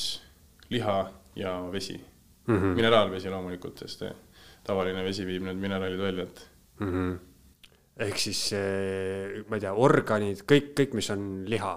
liha 0.73 0.99
ja 1.37 1.61
vesi 1.73 1.99
mm. 1.99 2.57
-hmm. 2.57 2.75
mineraalvesi 2.75 3.31
loomulikult, 3.31 3.85
sest 3.85 4.03
äh, 4.09 4.17
tavaline 4.65 5.05
vesi 5.05 5.27
viib 5.27 5.45
need 5.45 5.61
mineraalid 5.61 6.01
välja, 6.01 6.23
et 6.25 6.49
mm. 6.81 6.93
-hmm 6.93 7.28
ehk 8.07 8.21
siis 8.23 8.43
ma 9.49 9.59
ei 9.59 9.63
tea, 9.65 9.75
organid, 9.75 10.45
kõik, 10.49 10.73
kõik, 10.79 10.97
mis 10.99 11.11
on 11.15 11.29
liha. 11.51 11.75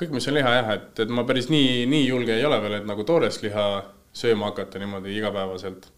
kõik, 0.00 0.14
mis 0.16 0.28
on 0.28 0.36
liha 0.36 0.54
jah, 0.58 0.72
et, 0.76 1.04
et 1.04 1.12
ma 1.12 1.24
päris 1.28 1.48
nii, 1.52 1.84
nii 1.90 2.06
julge 2.06 2.36
ei 2.36 2.44
ole 2.44 2.60
veel, 2.62 2.78
et 2.80 2.88
nagu 2.88 3.06
toores 3.08 3.40
liha 3.44 3.66
sööma 4.14 4.52
hakata 4.52 4.82
niimoodi 4.82 5.16
igapäevaselt. 5.18 5.88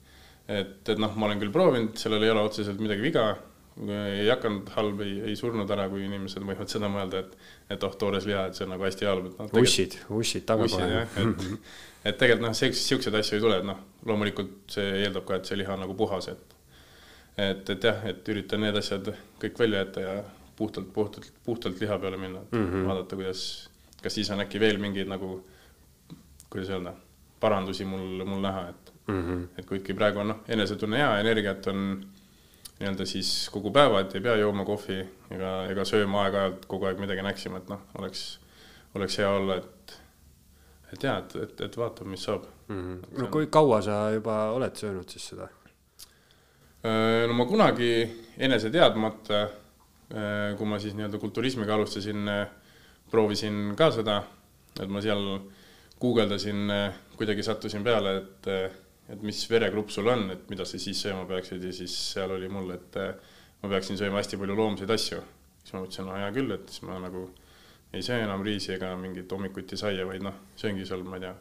et, 0.49 0.88
et 0.88 0.99
noh, 1.02 1.12
ma 1.18 1.26
olen 1.26 1.42
küll 1.42 1.52
proovinud, 1.52 1.96
sellel 1.99 2.23
ei 2.23 2.32
ole 2.32 2.46
otseselt 2.46 2.78
midagi 2.80 3.02
viga, 3.02 3.26
ei 3.76 4.28
hakanud 4.30 4.70
halb, 4.73 5.00
ei, 5.04 5.16
ei 5.30 5.37
surnud 5.37 5.70
ära, 5.75 5.88
kui 5.92 6.06
inimesed 6.06 6.44
võivad 6.46 6.70
seda 6.73 6.88
mõelda, 6.92 7.25
et, 7.25 7.50
et 7.75 7.82
oh, 7.85 7.96
toores 7.99 8.25
liha, 8.28 8.46
et 8.49 8.56
see 8.56 8.64
on 8.64 8.73
nagu 8.73 8.87
hästi 8.87 9.08
halb, 9.08 9.26
et 9.28 9.40
noh. 9.42 9.58
ussid, 9.61 9.99
ussid 10.16 10.46
taga 10.49 10.68
kohe. 10.70 11.02
et, 11.02 11.42
et 12.06 12.20
tegelikult 12.23 12.46
noh, 12.46 12.56
siukseid 12.56 13.18
asju 13.20 13.37
ei 13.37 13.44
tule, 13.44 13.58
et 13.61 13.68
noh, 13.68 13.82
loomulikult 14.08 14.76
see 14.78 15.02
eeldab 15.02 15.26
ka, 15.28 15.40
et 15.40 15.50
see 15.50 15.61
liha 15.61 15.75
on 15.76 15.85
nagu 15.85 15.96
puhas, 15.99 16.30
et 16.32 16.55
et, 17.36 17.70
et 17.70 17.84
jah, 17.84 18.04
et 18.08 18.28
üritan 18.32 18.60
need 18.64 18.76
asjad 18.76 19.12
kõik 19.40 19.58
välja 19.58 19.84
jätta 19.84 20.04
ja 20.04 20.16
puhtalt, 20.56 20.92
puhtalt, 20.92 21.32
puhtalt 21.44 21.80
liha 21.80 21.98
peale 21.98 22.16
minna 22.16 22.40
mm, 22.50 22.70
-hmm. 22.70 22.86
vaadata, 22.88 23.16
kuidas, 23.16 23.70
kas 24.02 24.14
siis 24.14 24.30
on 24.30 24.40
äkki 24.40 24.60
veel 24.60 24.78
mingeid 24.78 25.08
nagu, 25.08 25.44
kuidas 26.50 26.70
öelda, 26.70 26.94
parandusi 27.40 27.84
mul, 27.84 28.24
mul 28.24 28.40
näha, 28.40 28.68
et 28.68 28.92
mm, 29.06 29.22
-hmm. 29.22 29.48
et 29.58 29.66
kuigi 29.66 29.94
praegu 29.94 30.18
on 30.18 30.28
noh, 30.28 30.40
enesetunne 30.48 30.98
hea, 30.98 31.18
energiat 31.18 31.66
on 31.66 32.06
nii-öelda 32.80 33.06
siis 33.06 33.50
kogu 33.52 33.70
päeva, 33.70 34.00
et 34.00 34.14
ei 34.14 34.20
pea 34.20 34.36
jooma 34.36 34.64
kohvi 34.64 34.98
ega, 35.30 35.52
ega 35.70 35.84
sööma 35.84 36.24
aeg-ajalt 36.24 36.66
kogu 36.66 36.84
aeg 36.84 36.98
midagi 37.00 37.22
näksima, 37.22 37.56
et 37.62 37.68
noh, 37.68 37.80
oleks, 37.98 38.40
oleks 38.94 39.18
hea 39.18 39.30
olla, 39.30 39.56
et, 39.56 40.00
et 40.92 41.02
jaa, 41.02 41.18
et, 41.18 41.36
et, 41.36 41.60
et 41.60 41.76
vaatame, 41.76 42.10
mis 42.10 42.24
saab 42.24 42.44
mm. 42.68 42.80
-hmm. 42.80 43.20
no 43.20 43.26
kui 43.26 43.46
kaua 43.46 43.82
sa 43.82 44.10
juba 44.10 44.50
oled 44.50 44.76
söönud 44.76 45.08
siis 45.08 45.28
seda? 45.28 45.48
Äh, 46.85 47.26
no 47.26 47.33
ma 47.33 47.47
kunagi 47.47 47.90
enese 48.37 48.71
teadmata, 48.71 49.42
äh, 50.12 50.54
kui 50.59 50.68
ma 50.68 50.78
siis 50.78 50.95
nii-öelda 50.95 51.18
kulturismiga 51.18 51.75
alustasin, 51.75 52.28
äh, 52.28 52.42
proovisin 53.11 53.73
ka 53.78 53.88
seda, 53.95 54.18
et 54.76 54.90
ma 54.92 55.00
seal 55.00 55.25
guugeldasin, 56.00 56.68
kuidagi 57.16 57.42
sattusin 57.47 57.85
peale, 57.87 58.12
et, 58.21 58.49
et 59.09 59.23
mis 59.25 59.38
veregrupp 59.49 59.88
sul 59.95 60.11
on, 60.12 60.26
et 60.35 60.50
mida 60.52 60.66
sa 60.68 60.76
siis 60.78 61.00
sööma 61.00 61.25
peaksid 61.30 61.64
ja 61.64 61.73
siis 61.73 61.95
seal 62.12 62.35
oli 62.35 62.50
mul, 62.52 62.68
et 62.75 62.99
ma 63.62 63.71
peaksin 63.73 63.97
sööma 63.97 64.21
hästi 64.21 64.37
palju 64.37 64.59
loomseid 64.59 64.92
asju. 64.92 65.23
siis 65.62 65.73
ma 65.73 65.80
mõtlesin, 65.80 66.11
no 66.11 66.18
hea 66.18 66.28
küll, 66.37 66.52
et 66.52 66.68
siis 66.68 66.85
ma 66.85 66.99
nagu 67.00 67.30
ei 67.95 68.04
söö 68.04 68.21
enam 68.26 68.45
riisi 68.45 68.75
ega 68.75 68.92
mingit 69.00 69.33
hommikuti 69.33 69.78
saia, 69.80 70.04
vaid 70.06 70.26
noh, 70.26 70.37
sööngi 70.61 70.85
seal, 70.85 71.06
ma 71.06 71.16
ei 71.16 71.25
tea, 71.25 71.35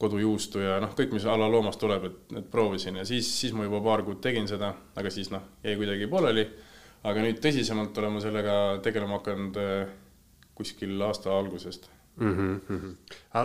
kodujuustu 0.00 0.62
ja 0.64 0.78
noh, 0.82 0.94
kõik, 0.96 1.12
mis 1.16 1.26
a 1.28 1.36
la 1.36 1.48
loomast 1.50 1.80
tuleb, 1.80 2.08
et, 2.08 2.18
et 2.40 2.50
proovisin 2.50 2.96
ja 3.00 3.06
siis, 3.08 3.28
siis 3.40 3.54
ma 3.56 3.66
juba 3.66 3.82
paar 3.84 4.04
kuud 4.06 4.20
tegin 4.24 4.48
seda, 4.48 4.72
aga 4.96 5.12
siis 5.12 5.30
noh, 5.32 5.44
jäi 5.64 5.76
kuidagi 5.80 6.08
pooleli. 6.10 6.46
aga 7.04 7.22
nüüd 7.24 7.40
tõsisemalt 7.40 7.96
olen 7.98 8.12
ma 8.12 8.20
sellega 8.20 8.54
tegelema 8.84 9.20
hakanud 9.20 9.58
kuskil 10.54 11.00
aasta 11.02 11.32
algusest 11.32 11.88
mm. 12.20 12.60
-hmm. 12.68 12.96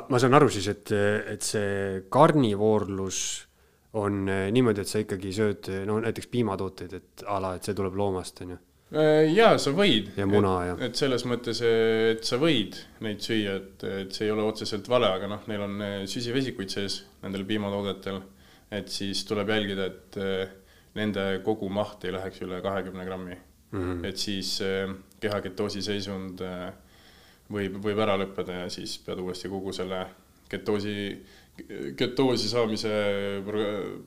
ma 0.09 0.19
saan 0.19 0.33
aru 0.33 0.49
siis, 0.49 0.67
et, 0.67 0.91
et 1.33 1.41
see 1.41 2.03
karnivoorlus 2.09 3.47
on 3.95 4.29
eh, 4.29 4.51
niimoodi, 4.51 4.81
et 4.81 4.91
sa 4.91 4.99
ikkagi 4.99 5.31
sööd 5.33 5.69
no 5.87 5.99
näiteks 6.03 6.27
piimatooteid, 6.27 6.93
et 6.93 7.23
a 7.31 7.39
la, 7.41 7.55
et 7.55 7.63
see 7.63 7.75
tuleb 7.77 7.95
loomast, 7.95 8.41
on 8.43 8.55
ju? 8.55 8.57
Äh, 8.95 9.31
jaa, 9.35 9.57
sa 9.59 9.73
võid. 9.75 10.13
ja 10.15 10.27
muna 10.29 10.53
ja. 10.69 10.75
et 10.87 10.95
selles 10.95 11.25
mõttes, 11.27 11.59
et 11.65 12.23
sa 12.27 12.39
võid 12.39 12.77
neid 13.03 13.23
süüa, 13.23 13.57
et, 13.59 13.83
et 14.05 14.15
see 14.15 14.29
ei 14.29 14.31
ole 14.31 14.45
otseselt 14.47 14.87
vale, 14.91 15.09
aga 15.17 15.27
noh, 15.31 15.43
neil 15.51 15.65
on 15.65 15.81
eh, 15.83 15.97
süsivesikuid 16.07 16.71
sees 16.71 17.01
nendel 17.23 17.43
piimatoodetel. 17.49 18.21
et 18.71 18.87
siis 18.89 19.25
tuleb 19.27 19.51
jälgida, 19.51 19.89
et 19.91 20.17
eh, 20.21 20.55
nende 20.95 21.27
kogumaht 21.43 22.07
ei 22.07 22.15
läheks 22.15 22.41
üle 22.47 22.61
kahekümne 22.63 23.05
grammi 23.05 23.35
mm. 23.35 23.81
-hmm. 23.81 24.05
et 24.07 24.17
siis 24.17 24.57
keha 25.19 25.41
ketoosi 25.43 25.83
seisund 25.83 26.41
äh, 26.45 26.71
võib, 27.51 27.79
võib 27.83 28.01
ära 28.01 28.17
lõppeda 28.19 28.63
ja 28.63 28.69
siis 28.73 28.97
pead 29.05 29.21
uuesti 29.21 29.51
kogu 29.51 29.73
selle 29.75 30.01
ketoosi, 30.49 30.95
ketoosi 31.97 32.49
saamise 32.51 32.91
pro, 33.45 33.63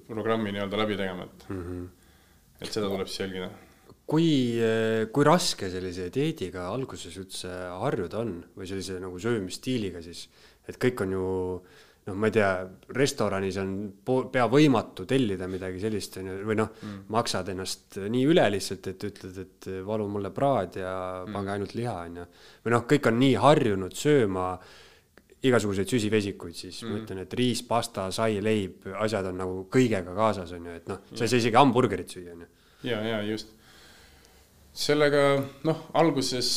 programmi 0.09 0.53
nii-öelda 0.55 0.81
läbi 0.81 0.99
tegema, 0.99 1.27
et 1.27 1.49
mm, 1.49 1.65
-hmm. 1.65 1.89
et 2.61 2.73
seda 2.73 2.91
tuleb 2.91 3.11
siis 3.11 3.27
jälgida. 3.27 3.51
Kui, 4.09 4.29
kui 5.13 5.27
raske 5.27 5.69
sellise 5.73 6.09
dieediga 6.15 6.69
alguses 6.73 7.17
üldse 7.21 7.51
harjuda 7.83 8.23
on 8.23 8.39
või 8.57 8.71
sellise 8.71 8.97
nagu 9.03 9.21
söömisstiiliga 9.21 10.01
siis, 10.05 10.25
et 10.69 10.81
kõik 10.81 11.05
on 11.05 11.13
ju 11.13 11.27
noh, 12.09 12.17
ma 12.17 12.29
ei 12.31 12.35
tea, 12.35 12.51
restoranis 12.97 13.59
on 13.61 13.73
pea 14.33 14.47
võimatu 14.51 15.05
tellida 15.09 15.49
midagi 15.51 15.81
sellist, 15.83 16.19
on 16.21 16.31
ju, 16.31 16.37
või 16.49 16.59
noh 16.59 16.71
mm., 16.73 17.07
maksad 17.15 17.51
ennast 17.53 17.99
nii 18.01 18.27
üle 18.31 18.47
lihtsalt, 18.55 18.91
et 18.93 19.09
ütled, 19.11 19.41
et 19.45 19.71
palun 19.87 20.13
mulle 20.15 20.33
praad 20.35 20.79
ja 20.81 20.93
mm. 21.25 21.37
pange 21.37 21.55
ainult 21.55 21.75
liha, 21.79 21.97
on 22.09 22.21
ju. 22.23 22.29
või 22.65 22.77
noh, 22.77 22.85
kõik 22.95 23.11
on 23.11 23.21
nii 23.21 23.35
harjunud 23.45 23.99
sööma 23.99 24.47
igasuguseid 25.49 25.91
süsivesikuid, 25.93 26.57
siis 26.59 26.81
mm. 26.83 26.91
ma 26.91 27.03
ütlen, 27.03 27.23
et 27.27 27.39
riis, 27.39 27.63
pasta, 27.67 28.09
sai, 28.15 28.41
leib, 28.43 28.89
asjad 29.05 29.29
on 29.31 29.39
nagu 29.45 29.61
kõigega 29.73 30.17
kaasas, 30.17 30.57
on 30.57 30.67
ju, 30.71 30.81
et 30.81 30.91
noh, 30.91 31.05
sa 31.13 31.25
ei 31.25 31.31
saa 31.31 31.45
isegi 31.45 31.61
hamburgerit 31.61 32.17
süüa, 32.17 32.35
on 32.35 32.47
ju. 32.47 32.51
ja, 32.89 33.05
ja 33.13 33.23
just. 33.29 33.55
Sellega 34.79 35.23
noh, 35.67 35.85
alguses 35.99 36.49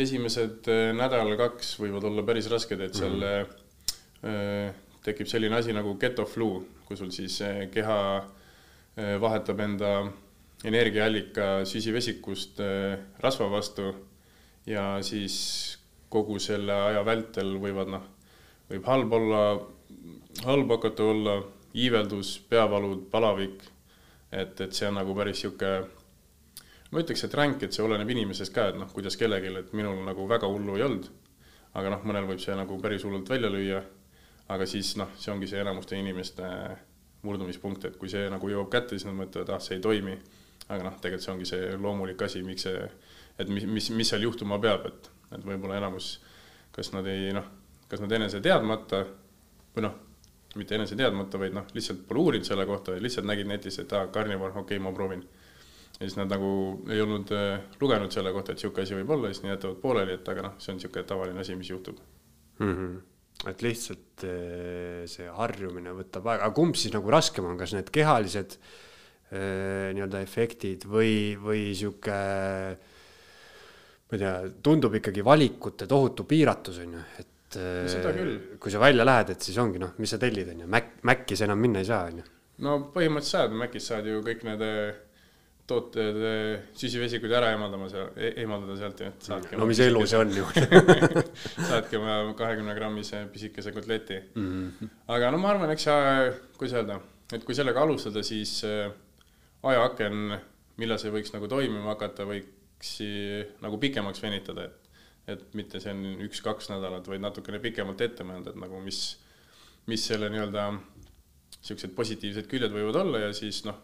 esimesed 0.00 0.70
äh, 0.70 0.90
nädal-kaks 0.96 1.76
võivad 1.82 2.06
olla 2.10 2.24
päris 2.26 2.50
rasked, 2.50 2.80
et 2.82 2.98
seal 2.98 3.18
mm. 3.18 3.58
äh, 4.26 4.86
tekib 5.04 5.28
selline 5.30 5.56
asi 5.56 5.74
nagu 5.76 5.94
getoflu, 6.00 6.50
kui 6.86 6.98
sul 6.98 7.12
siis 7.14 7.40
eh, 7.46 7.64
keha 7.72 7.98
eh, 8.20 9.16
vahetab 9.20 9.60
enda 9.64 9.92
energiaallika 10.68 11.64
süsivesikust 11.68 12.60
eh, 12.64 12.96
rasva 13.24 13.48
vastu 13.52 13.88
ja 14.68 14.98
siis 15.04 15.36
kogu 16.12 16.38
selle 16.42 16.74
aja 16.90 17.04
vältel 17.06 17.54
võivad 17.62 17.92
noh, 17.94 18.04
võib 18.70 18.90
halb 18.90 19.16
olla, 19.16 19.44
halb 20.44 20.76
hakata 20.76 21.06
olla, 21.06 21.38
iiveldus, 21.70 22.34
peavalud, 22.50 23.06
palavik, 23.12 23.62
et, 24.34 24.58
et 24.60 24.74
see 24.74 24.88
on 24.90 24.98
nagu 24.98 25.14
päris 25.16 25.38
niisugune 25.38 25.99
ma 26.90 27.04
ütleks, 27.04 27.24
et 27.24 27.34
ränk, 27.38 27.62
et 27.62 27.76
see 27.76 27.84
oleneb 27.84 28.08
inimesest 28.10 28.54
ka, 28.54 28.70
et 28.72 28.78
noh, 28.78 28.90
kuidas 28.92 29.16
kellelgi, 29.16 29.54
et 29.58 29.72
minul 29.72 30.02
nagu 30.06 30.26
väga 30.28 30.48
hullu 30.50 30.76
ei 30.76 30.86
olnud. 30.88 31.08
aga 31.74 31.90
noh, 31.94 32.04
mõnel 32.04 32.26
võib 32.26 32.40
see 32.42 32.54
nagu 32.58 32.78
päris 32.82 33.04
hullult 33.06 33.28
välja 33.30 33.50
lüüa 33.50 33.82
aga 34.50 34.66
siis 34.66 34.94
noh, 34.98 35.12
see 35.18 35.30
ongi 35.32 35.48
see 35.50 35.62
enamuste 35.62 35.98
inimeste 35.98 36.46
murdumispunkt, 37.22 37.84
et 37.86 37.96
kui 38.00 38.10
see 38.10 38.26
nagu 38.32 38.50
jõuab 38.50 38.70
kätte, 38.72 38.96
siis 38.96 39.06
nad 39.06 39.16
mõtlevad, 39.18 39.54
ah, 39.54 39.62
see 39.62 39.78
ei 39.78 39.84
toimi. 39.84 40.18
aga 40.70 40.84
noh, 40.86 40.98
tegelikult 41.02 41.24
see 41.24 41.32
ongi 41.32 41.46
see 41.48 41.70
loomulik 41.82 42.20
asi, 42.22 42.44
miks 42.46 42.62
see, 42.66 42.82
et 43.42 43.48
mis, 43.50 43.64
mis, 43.66 43.88
mis 43.90 44.10
seal 44.12 44.22
juhtuma 44.22 44.58
peab, 44.62 44.84
et, 44.86 45.08
et 45.34 45.42
võib-olla 45.46 45.80
enamus, 45.80 46.12
kas 46.74 46.92
nad 46.94 47.06
ei 47.10 47.32
noh, 47.34 47.46
kas 47.90 48.02
nad 48.02 48.12
enese 48.14 48.38
teadmata 48.44 49.00
või 49.74 49.86
noh, 49.86 49.96
mitte 50.54 50.78
enese 50.78 50.98
teadmata, 50.98 51.40
vaid 51.42 51.56
noh, 51.56 51.66
lihtsalt 51.74 52.04
pole 52.06 52.22
uurinud 52.22 52.46
selle 52.46 52.66
kohta, 52.70 52.94
lihtsalt 53.02 53.26
nägid 53.26 53.50
netis, 53.50 53.80
et 53.82 53.92
aa 53.94 54.06
ah,, 54.06 54.12
karnivoor, 54.14 54.54
okei 54.54 54.78
okay,, 54.78 54.84
ma 54.84 54.94
proovin. 54.94 55.24
Ja 56.00 56.08
siis 56.08 56.16
nad 56.16 56.32
nagu 56.32 56.50
ei 56.88 57.02
olnud 57.04 57.30
äh, 57.36 57.60
lugenud 57.80 58.12
selle 58.14 58.32
kohta, 58.32 58.54
et 58.54 58.60
niisugune 58.60 58.86
asi 58.86 58.96
võib 58.96 59.14
olla, 59.16 59.30
siis 59.30 59.44
nad 59.44 59.54
jätavad 59.54 59.80
pooleli, 59.82 60.16
et 60.16 60.28
aga 60.32 60.46
noh, 60.46 60.58
see 60.58 60.72
on 60.72 60.80
niisugune 60.80 61.06
tavaline 61.08 61.42
asi, 61.44 61.56
mis 61.60 61.70
juhtub. 61.70 62.00
Mm. 62.58 62.74
-hmm 62.74 62.98
et 63.48 63.62
lihtsalt 63.64 64.24
eh, 64.28 65.06
see 65.08 65.24
harjumine 65.32 65.94
võtab 65.96 66.26
aega, 66.28 66.44
aga 66.44 66.52
kumb 66.52 66.76
siis 66.76 66.92
nagu 66.92 67.08
raskem 67.08 67.46
on, 67.48 67.56
kas 67.56 67.72
need 67.72 67.88
kehalised 67.88 68.56
eh, 69.32 69.94
nii-öelda 69.96 70.20
efektid 70.20 70.84
või, 70.84 71.38
või 71.40 71.70
sihuke 71.72 72.18
ma 74.10 74.18
ei 74.18 74.20
tea, 74.20 74.34
tundub 74.60 74.98
ikkagi 74.98 75.24
valikute 75.24 75.88
tohutu 75.88 76.26
piiratus 76.28 76.82
on 76.84 76.98
ju, 76.98 77.04
et 77.22 77.58
kui 78.60 78.70
sa 78.70 78.82
välja 78.82 79.06
lähed, 79.08 79.32
et 79.32 79.48
siis 79.48 79.56
ongi 79.58 79.80
noh, 79.80 79.96
mis 79.98 80.12
sa 80.12 80.20
tellid, 80.20 80.52
on 80.52 80.60
ju, 80.66 80.68
Mac, 80.76 80.92
Macis 81.08 81.40
enam 81.46 81.64
minna 81.64 81.80
ei 81.80 81.88
saa, 81.88 82.10
on 82.12 82.20
ju. 82.20 82.26
no 82.66 82.76
põhimõtteliselt 82.92 83.38
saad, 83.38 83.56
Macis 83.56 83.88
saad 83.88 84.10
ju 84.10 84.20
kõik 84.26 84.44
need 84.50 84.66
tooted 85.70 86.18
süsivesikuid 86.76 87.32
ära 87.38 87.52
eemaldama 87.54 87.88
seal 87.92 88.10
e, 88.16 88.32
eemaldada 88.42 88.76
sealt 88.80 89.02
ja 89.04 89.10
saadki. 89.22 89.58
no 89.60 89.68
mis 89.70 89.80
elu 89.84 90.02
see 90.10 90.20
on 90.20 90.32
ju 90.34 90.46
saadki 91.70 92.00
oma 92.00 92.18
kahekümne 92.38 92.74
grammise 92.78 93.22
pisikese 93.32 93.72
kotleti 93.76 94.18
mm. 94.34 94.50
-hmm. 94.50 94.92
aga 95.16 95.30
no 95.30 95.40
ma 95.42 95.54
arvan, 95.54 95.72
eks 95.74 95.88
sa, 95.88 95.96
kuidas 96.58 96.76
öelda, 96.80 97.00
et 97.32 97.46
kui 97.46 97.56
sellega 97.56 97.82
alustada, 97.86 98.22
siis 98.26 98.60
äh, 98.68 98.90
ajaaken, 99.62 100.38
millal 100.80 101.00
see 101.00 101.12
võiks 101.14 101.34
nagu 101.36 101.48
toimima 101.48 101.94
hakata, 101.94 102.26
võiks 102.28 102.96
nagu 103.60 103.78
pikemaks 103.78 104.22
venitada, 104.22 104.68
et 104.68 104.80
et 105.30 105.42
mitte 105.54 105.78
see 105.78 105.92
on 105.94 106.24
üks-kaks 106.26 106.70
nädalat, 106.72 107.06
vaid 107.06 107.22
natukene 107.22 107.60
pikemalt 107.62 108.00
ette 108.02 108.24
mõelda, 108.26 108.50
et 108.50 108.58
nagu 108.58 108.80
mis, 108.82 109.20
mis 109.86 110.06
selle 110.10 110.30
nii-öelda 110.32 110.64
niisugused 111.60 111.92
positiivsed 111.94 112.48
küljed 112.50 112.72
võivad 112.74 112.96
olla 113.02 113.20
ja 113.26 113.30
siis 113.36 113.62
noh 113.66 113.78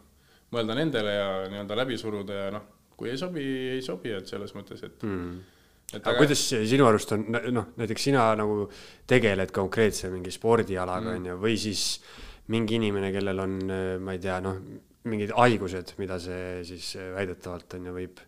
mõelda 0.54 0.76
nendele 0.78 1.12
ja 1.16 1.28
nii-öelda 1.50 1.78
läbi 1.82 1.98
suruda 2.00 2.40
ja 2.44 2.48
noh, 2.54 2.66
kui 2.96 3.10
ei 3.12 3.18
sobi, 3.20 3.44
ei 3.76 3.82
sobi, 3.84 4.14
et 4.16 4.28
selles 4.30 4.54
mõttes, 4.56 4.82
et 4.86 5.06
mm. 5.06 5.36
Et 5.94 6.00
aga, 6.00 6.16
aga 6.16 6.18
kuidas 6.18 6.40
sinu 6.66 6.86
arust 6.88 7.12
on, 7.14 7.28
noh, 7.54 7.68
näiteks 7.78 8.08
sina 8.08 8.24
nagu 8.34 8.64
tegeled 9.06 9.52
konkreetse 9.54 10.08
mingi 10.10 10.32
spordialaga, 10.34 11.12
mm. 11.12 11.18
on 11.20 11.28
ju, 11.30 11.36
või 11.44 11.58
siis 11.62 11.82
mingi 12.50 12.74
inimene, 12.80 13.12
kellel 13.14 13.42
on, 13.44 13.52
ma 14.02 14.16
ei 14.16 14.22
tea, 14.22 14.40
noh, 14.42 14.58
mingid 15.06 15.30
haigused, 15.36 15.92
mida 16.00 16.18
see 16.22 16.64
siis 16.66 16.88
väidetavalt 17.14 17.76
on 17.78 17.86
ju, 17.86 17.94
võib, 18.00 18.18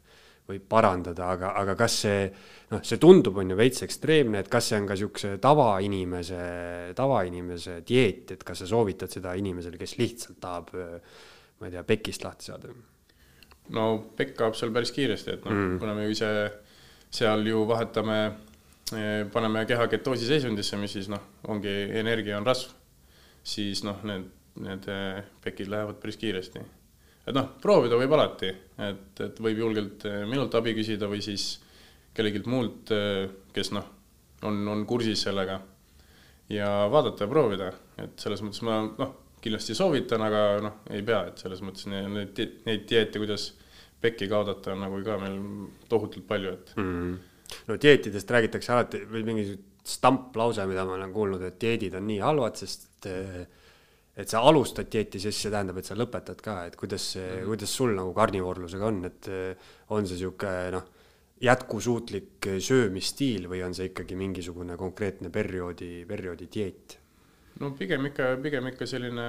võib 0.48 0.68
parandada, 0.70 1.32
aga, 1.34 1.50
aga 1.58 1.74
kas 1.80 1.96
see, 2.04 2.28
noh, 2.70 2.84
see 2.86 3.00
tundub, 3.02 3.42
on 3.42 3.50
ju 3.50 3.58
veits 3.58 3.82
ekstreemne, 3.88 4.44
et 4.44 4.52
kas 4.52 4.70
see 4.70 4.78
on 4.78 4.86
ka 4.86 4.94
niisuguse 4.94 5.32
tavainimese, 5.42 6.44
tavainimese 6.98 7.80
dieet, 7.88 8.36
et 8.36 8.46
kas 8.46 8.62
sa 8.62 8.70
soovitad 8.70 9.10
seda 9.18 9.34
inimesele, 9.38 9.82
kes 9.82 9.98
lihtsalt 9.98 10.38
tahab 10.46 10.70
ma 11.60 11.68
ei 11.68 11.74
tea, 11.74 11.84
pekist 11.86 12.24
lahti 12.24 12.50
saada? 12.50 12.72
no 13.74 13.84
pekk 14.16 14.36
kaob 14.38 14.56
seal 14.56 14.72
päris 14.74 14.92
kiiresti, 14.96 15.36
et 15.36 15.44
noh 15.46 15.54
mm., 15.54 15.78
kuna 15.82 15.94
me 15.96 16.06
ju 16.06 16.16
ise 16.16 16.30
seal 17.10 17.44
ju 17.46 17.62
vahetame, 17.68 18.18
eh, 18.96 19.22
paneme 19.32 19.64
keha 19.68 19.88
ketoosi 19.88 20.28
seisundisse, 20.28 20.76
mis 20.80 20.96
siis 20.96 21.08
noh, 21.12 21.22
ongi 21.48 21.74
energia 22.00 22.38
on 22.38 22.46
rasv, 22.48 22.74
siis 23.44 23.82
noh, 23.84 24.00
need, 24.08 24.26
need 24.64 24.88
eh, 24.92 25.22
pekid 25.44 25.70
lähevad 25.72 26.00
päris 26.02 26.20
kiiresti. 26.20 26.64
et 27.28 27.36
noh, 27.36 27.50
proovida 27.60 27.96
võib 28.00 28.12
alati, 28.16 28.52
et, 28.88 29.20
et 29.24 29.40
võib 29.44 29.64
julgelt 29.64 30.04
eh, 30.08 30.24
minult 30.28 30.54
abi 30.54 30.74
küsida 30.76 31.08
või 31.08 31.20
siis 31.24 31.58
kellelgi 32.16 32.42
muult, 32.50 32.90
kes 33.54 33.68
noh, 33.76 33.84
on, 34.48 34.56
on 34.68 34.80
kursis 34.88 35.20
sellega 35.22 35.60
ja 36.50 36.68
vaadata 36.90 37.24
ja 37.24 37.30
proovida, 37.30 37.68
et 38.00 38.16
selles 38.18 38.42
mõttes 38.42 38.64
ma 38.66 38.80
noh 38.98 39.12
kindlasti 39.42 39.76
soovitan, 39.76 40.24
aga 40.26 40.42
noh, 40.64 40.80
ei 40.90 41.04
pea, 41.06 41.22
et 41.30 41.40
selles 41.42 41.62
mõttes 41.64 41.88
neid, 41.90 42.42
neid 42.66 42.84
dieete, 42.88 43.20
kuidas 43.22 43.52
pekki 44.02 44.28
kaotada, 44.30 44.74
on 44.74 44.84
nagu 44.86 45.00
ka 45.06 45.18
meil 45.20 45.38
tohutult 45.90 46.26
palju, 46.28 46.54
et 46.54 46.74
mm.. 46.78 47.14
no 47.68 47.78
dieetidest 47.82 48.34
räägitakse 48.34 48.74
alati 48.74 49.02
või 49.10 49.24
mingi 49.26 49.46
stamplause, 49.88 50.66
mida 50.68 50.84
ma 50.86 50.98
olen 50.98 51.14
kuulnud, 51.14 51.42
et 51.48 51.56
dieedid 51.60 51.96
on 51.98 52.06
nii 52.10 52.20
halvad, 52.22 52.60
sest 52.60 53.08
et 54.18 54.30
sa 54.30 54.42
alustad 54.50 54.90
dieeti, 54.90 55.20
siis 55.22 55.38
see 55.38 55.50
tähendab, 55.54 55.78
et 55.78 55.86
sa 55.86 55.94
lõpetad 55.94 56.40
ka, 56.42 56.60
et 56.66 56.76
kuidas 56.78 57.12
mm, 57.16 57.26
-hmm. 57.26 57.50
kuidas 57.52 57.74
sul 57.80 57.94
nagu 57.94 58.14
karnivoorlusega 58.14 58.86
on, 58.86 59.04
et 59.06 59.28
on 59.94 60.06
see 60.06 60.18
niisugune 60.18 60.72
noh, 60.74 60.88
jätkusuutlik 61.40 62.48
söömisstiil 62.58 63.46
või 63.50 63.62
on 63.62 63.74
see 63.74 63.92
ikkagi 63.92 64.16
mingisugune 64.18 64.76
konkreetne 64.76 65.30
perioodi, 65.30 66.04
perioodi 66.08 66.48
dieet? 66.54 66.98
No 67.60 67.72
pigem 67.78 68.08
ikka, 68.10 68.32
pigem 68.42 68.70
ikka 68.70 68.86
selline, 68.88 69.26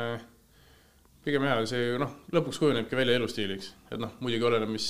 pigem 1.25 1.45
jaa, 1.50 1.65
see 1.69 1.98
noh, 2.01 2.15
lõpuks 2.36 2.62
kujunebki 2.62 2.98
välja 3.00 3.17
elustiiliks, 3.19 3.74
et 3.89 4.01
noh, 4.01 4.15
muidugi 4.24 4.48
oleneb, 4.50 4.71
mis 4.74 4.89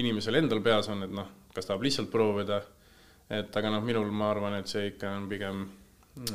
inimesel 0.00 0.40
endal 0.42 0.62
peas 0.64 0.90
on, 0.92 1.04
et 1.06 1.14
noh, 1.14 1.30
kas 1.56 1.68
tahab 1.68 1.84
lihtsalt 1.86 2.10
proovida, 2.12 2.60
et 3.32 3.56
aga 3.58 3.72
noh, 3.72 3.84
minul 3.84 4.10
ma 4.12 4.30
arvan, 4.34 4.58
et 4.60 4.70
see 4.70 4.92
ikka 4.92 5.14
on 5.16 5.30
pigem 5.30 5.64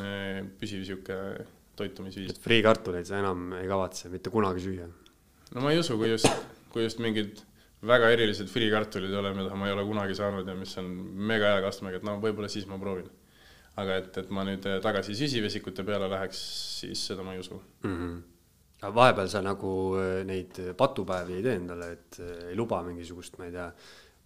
eh, 0.01 0.41
püsiv 0.60 0.81
niisugune 0.81 1.46
toitumisviis. 1.79 2.34
et 2.34 2.41
friikartuleid 2.43 3.08
sa 3.08 3.22
enam 3.22 3.53
ei 3.60 3.70
kavatse 3.70 4.12
mitte 4.12 4.34
kunagi 4.34 4.65
süüa? 4.65 4.89
no 5.53 5.63
ma 5.63 5.72
ei 5.72 5.79
usu, 5.81 5.98
kui 6.01 6.12
just, 6.12 6.27
kui 6.74 6.84
just 6.88 7.00
mingid 7.03 7.46
väga 7.88 8.12
erilised 8.13 8.50
friikartulid 8.51 9.13
ei 9.13 9.22
ole, 9.22 9.31
mida 9.38 9.55
ma 9.58 9.70
ei 9.70 9.75
ole 9.77 9.86
kunagi 9.88 10.17
saanud 10.17 10.48
ja 10.48 10.58
mis 10.58 10.75
on 10.81 10.91
mega 11.31 11.55
hea 11.55 11.63
kastmega, 11.65 12.01
et 12.01 12.08
no 12.08 12.17
võib-olla 12.22 12.50
siis 12.51 12.67
ma 12.70 12.77
proovin 12.81 13.08
aga 13.80 13.98
et, 14.01 14.20
et 14.20 14.30
ma 14.36 14.44
nüüd 14.48 14.66
tagasi 14.84 15.16
süsivesikute 15.18 15.86
peale 15.88 16.10
läheks, 16.12 16.44
siis 16.82 17.08
seda 17.12 17.24
ma 17.24 17.36
ei 17.36 17.44
usu 17.44 17.56
mm. 17.56 17.96
-hmm. 17.96 18.22
aga 18.82 18.94
vahepeal 18.96 19.30
sa 19.32 19.42
nagu 19.46 19.74
äh, 20.01 20.24
neid 20.28 20.62
patupäevi 20.78 21.40
ei 21.40 21.44
tee 21.44 21.56
endale, 21.56 21.92
et 21.92 22.20
äh, 22.20 22.50
ei 22.50 22.56
luba 22.56 22.82
mingisugust, 22.84 23.38
ma 23.38 23.48
ei 23.48 23.51
tea, 23.51 23.72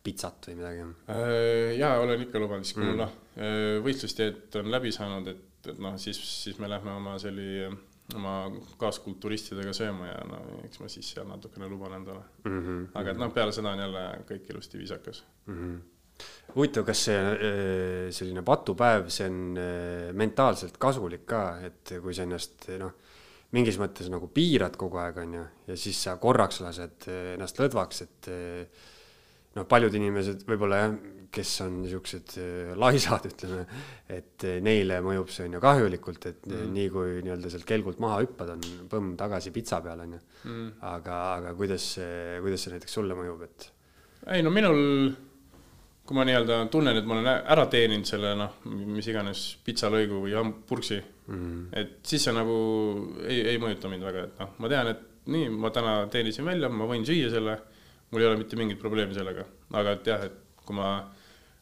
pitsat 0.05 0.47
või 0.49 0.55
midagi? 0.61 0.85
Äh, 1.09 1.77
jaa, 1.79 1.99
olen 1.99 2.21
ikka 2.27 2.39
lubanud, 2.39 2.65
siis 2.65 2.77
kui 2.77 2.85
mul 2.85 2.95
mm. 2.95 3.03
noh, 3.03 3.83
võistlusteed 3.85 4.61
on 4.61 4.71
läbi 4.71 4.91
saanud, 4.95 5.27
et, 5.27 5.69
et 5.73 5.79
noh, 5.81 5.97
siis, 5.97 6.21
siis 6.43 6.59
me 6.61 6.69
lähme 6.69 6.93
oma 6.93 7.17
selli, 7.21 7.67
oma 8.15 8.35
kaaskulturistidega 8.81 9.73
sööma 9.73 10.11
ja 10.11 10.19
no 10.29 10.43
eks 10.65 10.79
ma 10.79 10.89
siis 10.93 11.09
seal 11.13 11.25
natukene 11.29 11.69
luban 11.69 11.97
endale 11.97 12.21
mm. 12.45 12.61
-hmm. 12.61 12.85
aga 12.93 13.11
et 13.11 13.17
noh, 13.17 13.33
peale 13.33 13.51
seda 13.51 13.73
on 13.73 13.81
jälle 13.81 14.05
kõik 14.29 14.49
ilusti 14.53 14.77
viisakas 14.77 15.23
mm. 15.45 15.59
-hmm 15.59 15.83
huvitav, 16.55 16.85
kas 16.87 17.05
see 17.09 17.15
äh, 17.19 18.11
selline 18.15 18.43
patupäev, 18.47 19.09
see 19.13 19.27
on 19.29 19.39
äh, 19.59 20.11
mentaalselt 20.15 20.79
kasulik 20.81 21.25
ka, 21.29 21.43
et 21.67 21.97
kui 22.03 22.15
sa 22.15 22.25
ennast 22.25 22.69
noh, 22.79 22.93
mingis 23.55 23.79
mõttes 23.79 24.09
nagu 24.11 24.29
piirad 24.33 24.77
kogu 24.79 24.99
aeg, 25.03 25.19
on 25.23 25.39
ju, 25.39 25.47
ja 25.69 25.79
siis 25.79 25.99
sa 26.07 26.15
korraks 26.21 26.61
lased 26.63 27.09
äh, 27.11 27.33
ennast 27.35 27.59
lõdvaks, 27.59 28.05
et 28.07 28.31
noh, 29.55 29.67
paljud 29.67 29.99
inimesed 29.99 30.47
võib-olla 30.47 30.81
jah, 30.85 30.95
kes 31.35 31.51
on 31.65 31.81
niisugused 31.81 32.37
laisad, 32.79 33.27
ütleme, 33.33 33.65
et 34.15 34.47
neile 34.63 35.01
mõjub 35.03 35.33
see 35.35 35.49
on 35.49 35.57
ju 35.57 35.63
kahjulikult, 35.63 36.31
et 36.31 36.47
mm. 36.47 36.73
nii 36.77 36.89
kui 36.93 37.19
nii-öelda 37.19 37.51
sealt 37.51 37.67
kelgult 37.67 37.99
maha 38.03 38.21
hüppad, 38.23 38.55
on 38.55 38.63
põmm 38.91 39.13
tagasi 39.19 39.51
pitsa 39.55 39.83
peal, 39.83 40.05
on 40.07 40.15
ju. 40.15 40.23
Mm. 40.45 40.73
aga, 40.87 41.21
aga 41.41 41.55
kuidas 41.59 41.91
see, 41.97 42.39
kuidas 42.45 42.63
see 42.63 42.77
näiteks 42.77 42.99
sulle 43.01 43.17
mõjub, 43.19 43.43
et? 43.49 43.71
ei 44.31 44.41
no 44.41 44.49
minul 44.53 44.79
kui 46.05 46.17
ma 46.17 46.25
nii-öelda 46.27 46.59
tunnen, 46.69 46.97
et 46.99 47.07
ma 47.09 47.15
olen 47.17 47.27
ära 47.33 47.65
teeninud 47.71 48.05
selle 48.05 48.35
noh, 48.37 48.59
mis 48.69 49.07
iganes 49.09 49.43
pitsalõigu 49.65 50.21
või 50.27 50.53
purksi 50.69 50.99
mm, 50.99 51.33
-hmm. 51.33 51.63
et 51.81 51.95
siis 52.05 52.27
see 52.27 52.33
nagu 52.35 52.55
ei, 53.25 53.41
ei 53.55 53.61
mõjuta 53.61 53.89
mind 53.89 54.05
väga, 54.05 54.25
et 54.29 54.41
noh, 54.43 54.53
ma 54.61 54.69
tean, 54.69 54.91
et 54.93 55.01
nii, 55.33 55.49
ma 55.49 55.71
täna 55.73 55.95
teenisin 56.13 56.45
välja, 56.45 56.69
ma 56.69 56.85
võin 56.89 57.05
süüa 57.07 57.31
selle, 57.33 57.57
mul 58.11 58.21
ei 58.21 58.29
ole 58.29 58.37
mitte 58.41 58.59
mingit 58.59 58.79
probleemi 58.81 59.17
sellega, 59.17 59.47
aga 59.73 59.97
et 59.97 60.11
jah, 60.13 60.27
et 60.29 60.63
kui 60.65 60.77
ma 60.77 60.91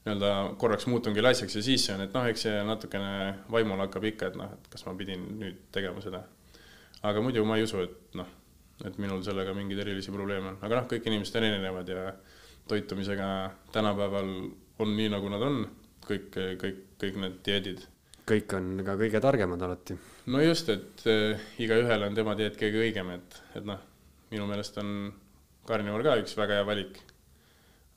nii-öelda 0.04 0.32
korraks 0.60 0.90
muutungi 0.92 1.24
laisaks 1.24 1.56
ja 1.56 1.64
siis 1.64 1.86
see 1.88 1.96
on, 1.96 2.04
et 2.04 2.16
noh, 2.16 2.28
eks 2.28 2.48
see 2.48 2.64
natukene 2.68 3.34
vaimul 3.52 3.80
hakkab 3.86 4.12
ikka, 4.12 4.32
et 4.32 4.40
noh, 4.40 4.52
et 4.52 4.72
kas 4.74 4.84
ma 4.90 4.96
pidin 5.00 5.24
nüüd 5.40 5.70
tegema 5.72 6.04
seda. 6.04 6.26
aga 7.04 7.22
muidu 7.24 7.44
ma 7.48 7.58
ei 7.60 7.64
usu, 7.64 7.80
et 7.84 8.16
noh, 8.20 8.28
et 8.84 8.98
minul 9.00 9.24
sellega 9.24 9.54
mingeid 9.56 9.80
erilisi 9.86 10.12
probleeme 10.12 10.52
on, 10.52 10.58
aga 10.62 10.82
noh, 10.82 10.88
kõik 10.92 11.08
inimesed 11.08 11.40
on 11.40 11.48
erinevad 11.48 11.88
ja 11.88 12.12
toitumisega 12.67 13.27
tänapäeval 13.72 14.29
on 14.79 14.93
nii, 14.98 15.10
nagu 15.13 15.32
nad 15.32 15.43
on, 15.46 15.63
kõik, 16.08 16.29
kõik, 16.62 16.84
kõik 17.01 17.20
need 17.22 17.39
dieedid. 17.46 17.88
kõik 18.29 18.53
on 18.58 18.77
ka 18.86 18.96
kõige 19.00 19.22
targemad 19.24 19.62
alati. 19.62 19.98
no 20.32 20.41
just, 20.43 20.70
et 20.70 21.08
äh, 21.10 21.41
igaühel 21.60 22.08
on 22.08 22.15
tema 22.15 22.36
dieet 22.39 22.60
kõige 22.60 22.84
õigem, 22.86 23.12
et, 23.17 23.41
et 23.55 23.65
noh, 23.67 23.82
minu 24.32 24.47
meelest 24.49 24.78
on 24.82 25.12
karnivor 25.67 26.04
ka 26.06 26.17
üks 26.21 26.38
väga 26.38 26.60
hea 26.60 26.67
valik. 26.67 26.99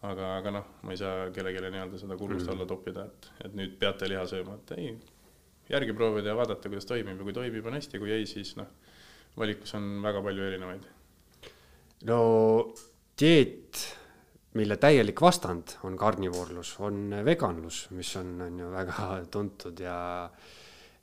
aga, 0.06 0.36
aga 0.38 0.50
noh, 0.58 0.66
ma 0.86 0.94
ei 0.94 0.98
saa 1.00 1.30
kellelegi 1.34 1.70
nii-öelda 1.72 1.98
seda 1.98 2.18
kullust 2.18 2.46
mm. 2.46 2.54
alla 2.54 2.66
toppida, 2.68 3.06
et, 3.06 3.30
et 3.46 3.54
nüüd 3.58 3.78
peate 3.80 4.08
liha 4.10 4.26
sööma, 4.28 4.58
et 4.60 4.74
ei, 4.76 4.90
järgi 5.70 5.94
proovida 5.96 6.30
ja 6.30 6.36
vaadata, 6.38 6.70
kuidas 6.70 6.86
toimib 6.86 7.16
ja 7.16 7.26
kui 7.26 7.34
toimib, 7.34 7.66
on 7.66 7.78
hästi, 7.78 7.98
kui 8.02 8.12
ei, 8.14 8.26
siis 8.30 8.52
noh, 8.58 8.68
valikus 9.38 9.74
on 9.78 9.88
väga 10.04 10.22
palju 10.22 10.46
erinevaid. 10.50 10.84
no 12.06 12.18
dieet 13.18 13.86
mille 14.56 14.78
täielik 14.80 15.20
vastand 15.22 15.76
on 15.86 15.96
karnivoorlus, 16.00 16.76
on 16.84 17.18
veganlus, 17.26 17.86
mis 17.96 18.12
on, 18.20 18.36
on 18.46 18.60
ju 18.62 18.70
väga 18.74 19.08
tuntud 19.34 19.82
ja 19.84 19.96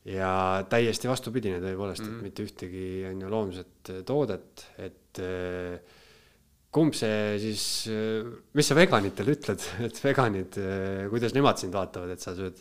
ja 0.04 0.30
täiesti 0.68 1.08
vastupidine 1.08 1.62
tõepoolest 1.64 2.04
mm, 2.04 2.10
-hmm. 2.10 2.18
et 2.18 2.28
mitte 2.28 2.44
ühtegi 2.44 2.88
on 3.08 3.22
ju 3.24 3.30
loomset 3.32 3.92
toodet, 4.06 4.66
et 4.84 5.22
kumb 6.74 6.98
see 6.98 7.38
siis, 7.40 7.64
mis 8.52 8.68
sa 8.68 8.76
veganitele 8.76 9.36
ütled, 9.38 9.64
et 9.88 10.02
veganid, 10.04 10.58
kuidas 11.14 11.38
nemad 11.38 11.62
sind 11.62 11.78
vaatavad, 11.78 12.12
et 12.12 12.20
sa 12.20 12.36
sööd 12.36 12.60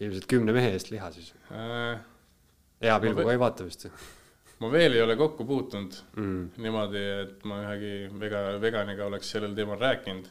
ilmselt 0.00 0.26
kümne 0.26 0.56
mehe 0.56 0.72
eest 0.74 0.90
liha 0.90 1.12
siis 1.14 1.30
äh,? 1.52 2.02
hea 2.82 2.98
pilguga 2.98 3.30
ei 3.30 3.38
vaata 3.38 3.68
vist 3.68 3.86
ma 4.62 4.70
veel 4.70 4.94
ei 4.96 5.02
ole 5.02 5.16
kokku 5.18 5.44
puutunud 5.46 5.96
mm. 6.16 6.62
niimoodi, 6.62 7.02
et 7.24 7.44
ma 7.48 7.58
ühegi 7.64 7.92
vega, 8.20 8.42
veganiga 8.62 9.08
oleks 9.08 9.32
sellel 9.34 9.56
teemal 9.58 9.80
rääkinud. 9.80 10.28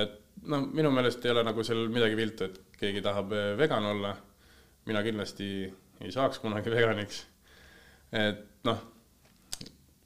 et 0.00 0.18
no 0.48 0.60
minu 0.66 0.92
meelest 0.94 1.24
ei 1.24 1.34
ole 1.34 1.44
nagu 1.44 1.64
seal 1.66 1.88
midagi 1.92 2.16
viltu, 2.16 2.48
et 2.48 2.78
keegi 2.80 3.02
tahab 3.04 3.34
eh, 3.36 3.50
vegan 3.58 3.86
olla. 3.92 4.14
mina 4.86 5.02
kindlasti 5.04 5.50
ei 6.00 6.12
saaks 6.12 6.40
kunagi 6.40 6.72
veganiks. 6.76 7.24
et 8.12 8.46
noh, 8.64 8.80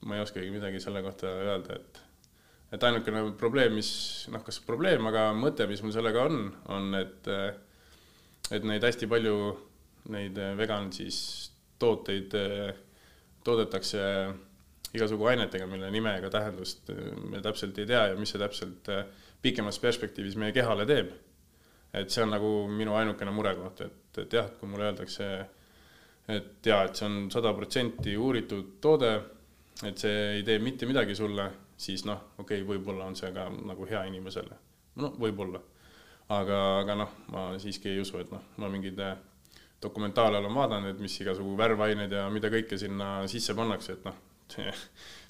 ma 0.05 0.17
ei 0.17 0.25
oskagi 0.25 0.51
midagi 0.51 0.81
selle 0.83 1.03
kohta 1.03 1.31
öelda, 1.31 1.79
et, 1.79 2.03
et 2.75 2.89
ainukene 2.89 3.23
probleem, 3.39 3.79
mis 3.79 3.91
noh, 4.33 4.43
kas 4.45 4.59
probleem, 4.67 5.07
aga 5.11 5.29
mõte, 5.37 5.69
mis 5.71 5.83
mul 5.83 5.95
sellega 5.95 6.27
on, 6.27 6.49
on, 6.75 6.91
et, 6.99 7.31
et 8.51 8.67
neid 8.67 8.85
hästi 8.85 9.09
palju, 9.11 9.37
neid 10.13 10.39
vegan 10.59 10.91
siis 10.93 11.19
tooteid 11.81 12.35
toodetakse 13.45 14.03
igasugu 14.95 15.27
ainetega, 15.33 15.67
mille 15.67 15.91
nime 15.91 16.15
ega 16.19 16.31
tähendust 16.31 16.91
äh, 16.93 17.11
me 17.31 17.43
täpselt 17.43 17.79
ei 17.79 17.89
tea 17.91 18.07
ja 18.11 18.19
mis 18.19 18.35
see 18.35 18.43
täpselt 18.43 18.91
äh, 18.93 19.05
pikemas 19.45 19.79
perspektiivis 19.83 20.39
meie 20.41 20.55
kehale 20.57 20.87
teeb. 20.89 21.13
et 21.95 22.11
see 22.11 22.25
on 22.25 22.33
nagu 22.35 22.49
minu 22.67 22.97
ainukene 22.99 23.31
murekoht, 23.31 23.85
et, 23.85 24.19
et 24.19 24.33
jah, 24.35 24.49
et 24.51 24.57
kui 24.59 24.67
mulle 24.67 24.89
öeldakse, 24.89 25.27
et 26.35 26.67
jaa, 26.67 26.81
et 26.89 26.99
see 26.99 27.07
on 27.07 27.29
sada 27.31 27.53
protsenti 27.55 28.17
uuritud 28.19 28.73
toode, 28.83 29.13
et 29.87 30.03
see 30.03 30.17
ei 30.41 30.43
tee 30.43 30.59
mitte 30.59 30.89
midagi 30.91 31.15
sulle, 31.15 31.45
siis 31.79 32.03
noh, 32.09 32.33
okei 32.39 32.65
okay,, 32.65 32.67
võib-olla 32.67 33.07
on 33.07 33.15
see 33.15 33.31
ka 33.37 33.47
nagu 33.71 33.87
hea 33.87 34.03
inimesele. 34.11 34.59
no 34.99 35.13
võib-olla. 35.23 35.61
aga, 36.35 36.59
aga 36.81 36.99
noh, 37.05 37.15
ma 37.31 37.47
siiski 37.63 37.93
ei 37.93 38.03
usu, 38.03 38.19
et 38.19 38.35
noh, 38.35 38.43
ma 38.59 38.73
mingeid 38.73 38.99
äh, 39.07 39.15
dokumentaale 39.85 40.41
olen 40.41 40.55
vaadanud, 40.57 40.95
et 40.95 41.03
mis 41.03 41.15
igasugu 41.21 41.55
värvained 41.59 42.13
ja 42.13 42.27
mida 42.33 42.51
kõike 42.53 42.79
sinna 42.81 43.27
sisse 43.31 43.55
pannakse, 43.57 43.99
et 43.99 44.07
noh, 44.09 44.19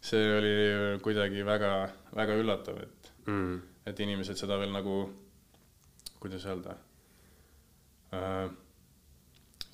see, 0.08 0.24
oli 0.38 0.54
kuidagi 1.04 1.44
väga, 1.46 1.74
väga 2.16 2.40
üllatav, 2.40 2.80
et 2.86 3.12
mm., 3.26 3.54
et 3.84 4.00
inimesed 4.00 4.38
seda 4.40 4.56
veel 4.56 4.72
nagu, 4.72 4.98
kuidas 6.22 6.46
öelda 6.48 6.78
äh,, 8.16 8.46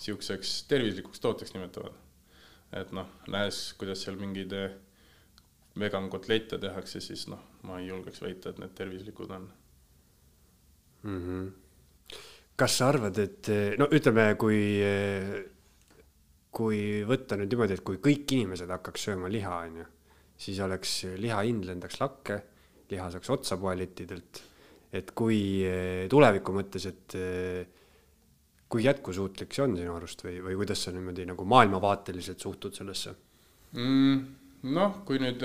sihukeseks 0.01 0.65
tervislikuks 0.71 1.23
tooteks 1.23 1.55
nimetavad. 1.55 1.95
et 2.75 2.93
noh, 2.95 3.07
nähes, 3.31 3.73
kuidas 3.79 4.03
seal 4.05 4.19
mingeid 4.19 4.53
vegan 5.79 6.11
kotlette 6.11 6.59
tehakse, 6.59 7.01
siis 7.03 7.27
noh, 7.31 7.41
ma 7.67 7.79
ei 7.81 7.89
julgeks 7.91 8.23
väita, 8.23 8.51
et 8.51 8.59
need 8.63 8.75
tervislikud 8.79 9.31
on 9.39 9.51
mm. 11.03 11.19
-hmm 11.19 11.51
kas 12.61 12.77
sa 12.81 12.91
arvad, 12.93 13.17
et 13.23 13.49
no 13.81 13.89
ütleme, 13.97 14.27
kui, 14.41 14.61
kui 16.53 16.81
võtta 17.09 17.39
nüüd 17.41 17.55
niimoodi, 17.55 17.79
et 17.79 17.85
kui 17.87 18.01
kõik 18.03 18.37
inimesed 18.37 18.71
hakkaks 18.75 19.09
sööma 19.09 19.31
liha, 19.33 19.57
on 19.65 19.81
ju, 19.81 19.89
siis 20.41 20.61
oleks 20.65 20.95
liha 21.21 21.41
hind 21.47 21.65
lendaks 21.69 22.01
lakke, 22.03 22.41
liha 22.93 23.09
saaks 23.15 23.33
otsa 23.33 23.59
poelittidelt. 23.61 24.47
et 24.93 25.13
kui 25.15 25.63
tuleviku 26.11 26.53
mõttes, 26.53 26.87
et 26.91 27.15
kui 28.71 28.85
jätkusuutlik 28.85 29.55
see 29.55 29.63
on 29.65 29.77
sinu 29.79 29.95
arust 29.95 30.25
või, 30.25 30.41
või 30.43 30.57
kuidas 30.59 30.83
sa 30.85 30.93
niimoodi 30.95 31.27
nagu 31.27 31.45
maailmavaateliselt 31.47 32.43
suhtud 32.43 32.75
sellesse 32.75 33.15
mm,? 33.73 34.19
noh, 34.75 34.99
kui 35.07 35.23
nüüd 35.23 35.43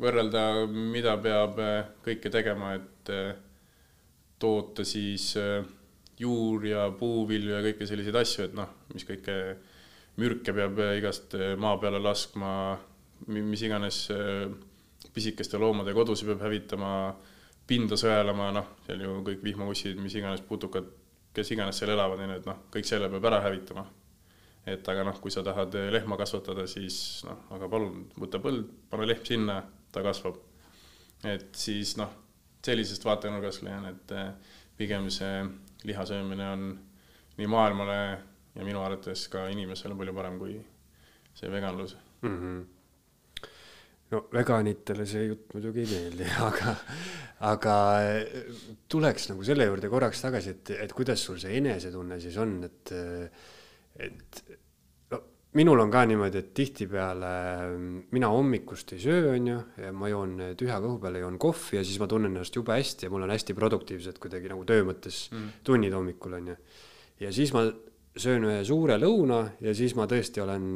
võrrelda, 0.00 0.64
mida 0.72 1.18
peab 1.20 1.60
kõike 2.04 2.32
tegema, 2.32 2.74
et 2.80 3.12
toota 4.40 4.84
siis 4.88 5.34
äh, 5.36 5.60
juur 6.20 6.64
ja 6.68 6.86
puuvilju 6.96 7.54
ja 7.54 7.60
kõiki 7.64 7.88
selliseid 7.88 8.16
asju, 8.20 8.46
et 8.48 8.56
noh, 8.56 8.68
mis 8.94 9.06
kõike 9.08 9.36
mürke 10.20 10.54
peab 10.54 10.80
igast 10.98 11.36
eh, 11.38 11.54
maa 11.60 11.78
peale 11.80 12.00
laskma, 12.02 12.52
mis 13.30 13.62
iganes 13.64 14.02
eh, 14.14 14.48
pisikeste 15.14 15.60
loomade 15.60 15.94
kodusid 15.96 16.28
peab 16.32 16.44
hävitama, 16.48 16.90
pinda 17.70 17.96
sõelama, 18.00 18.50
noh, 18.54 18.74
seal 18.86 19.04
ju 19.06 19.20
kõik 19.26 19.44
vihmaussid, 19.46 20.00
mis 20.02 20.16
iganes 20.18 20.42
putukad, 20.46 20.88
kes 21.36 21.54
iganes 21.54 21.78
seal 21.80 21.94
elavad, 21.94 22.20
ju, 22.20 22.36
et 22.36 22.48
noh, 22.50 22.60
kõik 22.74 22.88
selle 22.88 23.10
peab 23.12 23.30
ära 23.30 23.40
hävitama. 23.46 23.86
et 24.70 24.88
aga 24.92 25.04
noh, 25.08 25.16
kui 25.18 25.32
sa 25.32 25.40
tahad 25.42 25.74
lehma 25.90 26.18
kasvatada, 26.20 26.66
siis 26.68 27.24
noh, 27.24 27.46
aga 27.56 27.68
palun, 27.72 28.04
võta 28.20 28.38
põld, 28.42 28.68
pane 28.90 29.06
lehm 29.08 29.24
sinna, 29.24 29.62
ta 29.92 30.02
kasvab. 30.04 30.36
et 31.24 31.48
siis 31.56 31.96
noh, 31.96 32.12
sellisest 32.66 33.04
vaatenurgast 33.04 33.64
leian, 33.64 33.88
et 33.88 34.12
eh, 34.12 34.54
pigem 34.76 35.08
see 35.10 35.32
liha 35.88 36.04
söömine 36.06 36.50
on 36.52 36.66
nii 37.38 37.48
maailmale 37.48 38.00
ja 38.54 38.66
minu 38.66 38.82
arvates 38.84 39.28
ka 39.32 39.46
inimesele 39.52 39.96
palju 39.96 40.14
parem 40.16 40.38
kui 40.40 40.58
see 41.34 41.50
veganlus 41.52 41.96
mm. 42.22 42.36
-hmm 42.36 42.60
no 44.10 44.24
veganitele 44.34 45.06
see 45.06 45.26
jutt 45.28 45.52
muidugi 45.54 45.84
ei 45.84 45.90
meeldi, 45.90 46.26
aga, 46.48 46.74
aga 47.50 47.74
tuleks 48.90 49.28
nagu 49.30 49.44
selle 49.46 49.68
juurde 49.68 49.90
korraks 49.92 50.24
tagasi, 50.24 50.56
et, 50.56 50.72
et 50.86 50.92
kuidas 50.96 51.22
sul 51.22 51.38
see 51.42 51.56
enesetunne 51.60 52.18
siis 52.22 52.38
on, 52.42 52.56
et, 52.66 52.92
et 54.06 54.42
no 54.48 54.69
minul 55.58 55.82
on 55.82 55.90
ka 55.90 56.04
niimoodi, 56.06 56.38
et 56.38 56.50
tihtipeale 56.54 57.30
mina 58.14 58.30
hommikust 58.30 58.94
ei 58.94 59.02
söö, 59.02 59.32
on 59.34 59.48
ju, 59.50 59.58
ja 59.82 59.90
ma 59.92 60.10
joon 60.12 60.36
tühja 60.58 60.78
kõhu 60.82 61.00
peale, 61.02 61.22
joon 61.24 61.38
kohvi 61.42 61.80
ja 61.80 61.84
siis 61.86 61.98
ma 62.02 62.06
tunnen 62.10 62.34
ennast 62.34 62.56
jube 62.56 62.76
hästi 62.76 63.08
ja 63.08 63.12
mul 63.12 63.26
on 63.26 63.34
hästi 63.34 63.56
produktiivsed 63.58 64.20
kuidagi 64.22 64.52
nagu 64.52 64.64
töö 64.68 64.86
mõttes 64.86 65.24
mm. 65.32 65.48
tunnid 65.66 65.96
hommikul, 65.96 66.38
on 66.38 66.52
ju. 66.52 66.56
ja 67.26 67.32
siis 67.34 67.54
ma 67.56 67.66
söön 68.16 68.46
ühe 68.46 68.62
suure 68.66 68.98
lõuna 69.00 69.42
ja 69.62 69.74
siis 69.74 69.96
ma 69.98 70.06
tõesti 70.10 70.42
olen 70.42 70.70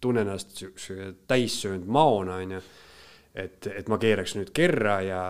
tunnen 0.00 0.26
ennast 0.26 0.56
siukse 0.56 1.14
täissöönud 1.28 1.88
maona, 1.88 2.40
onju. 2.40 2.60
et, 3.34 3.66
et 3.76 3.88
ma 3.88 3.98
keeraks 4.00 4.36
nüüd 4.38 4.52
kerra 4.56 5.00
ja 5.04 5.22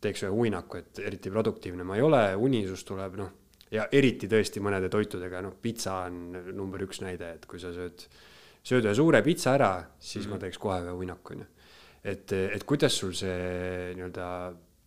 teeks 0.00 0.24
ühe 0.26 0.32
uinaku, 0.32 0.80
et 0.80 1.00
eriti 1.04 1.32
produktiivne 1.32 1.84
ma 1.84 1.96
ei 1.96 2.04
ole, 2.04 2.24
unisus 2.36 2.84
tuleb, 2.88 3.16
noh. 3.20 3.36
Ja 3.70 3.86
eriti 3.92 4.28
tõesti 4.30 4.62
mõnede 4.62 4.90
toitudega, 4.92 5.42
noh, 5.44 5.54
pitsa 5.62 6.02
on 6.08 6.32
number 6.56 6.82
üks 6.86 7.02
näide, 7.04 7.34
et 7.36 7.46
kui 7.46 7.60
sa 7.62 7.72
sööd, 7.74 8.06
sööd 8.66 8.88
ühe 8.88 8.94
suure 8.94 9.22
pitsa 9.26 9.54
ära, 9.54 9.72
siis 9.98 10.24
mm 10.24 10.30
-hmm. 10.30 10.34
ma 10.34 10.44
teeks 10.44 10.58
kohe 10.58 10.80
ühe 10.84 10.96
uinaku, 11.04 11.34
onju. 11.34 11.46
et, 12.04 12.32
et 12.32 12.64
kuidas 12.64 12.98
sul 12.98 13.12
see 13.12 13.94
nii-öelda 13.94 14.26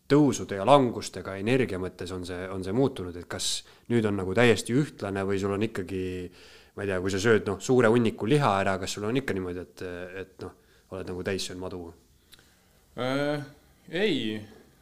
tõusude 0.09 0.55
ja 0.55 0.65
langustega 0.65 1.35
energia 1.35 1.79
mõttes 1.79 2.11
on 2.11 2.25
see, 2.25 2.49
on 2.49 2.63
see 2.63 2.73
muutunud, 2.73 3.15
et 3.15 3.27
kas 3.27 3.63
nüüd 3.89 4.05
on 4.05 4.17
nagu 4.17 4.33
täiesti 4.33 4.73
ühtlane 4.73 5.23
või 5.23 5.39
sul 5.39 5.51
on 5.51 5.63
ikkagi 5.63 6.03
äh, 6.25 6.63
ma 6.73 6.83
ei 6.83 6.89
tea, 6.89 6.99
kui 7.01 7.13
sa 7.13 7.21
sööd 7.21 7.45
noh, 7.49 7.59
suure 7.61 7.89
hunniku 7.93 8.27
liha 8.29 8.49
ära, 8.63 8.77
kas 8.81 8.95
sul 8.95 9.05
on 9.05 9.17
ikka 9.19 9.35
niimoodi, 9.37 9.61
et, 9.61 9.83
et 10.23 10.33
noh, 10.41 10.53
oled 10.93 11.09
nagu 11.09 11.25
täis 11.25 11.45
söönud 11.47 11.61
madu 11.61 11.81
äh,? 12.97 13.43
ei, 13.93 14.39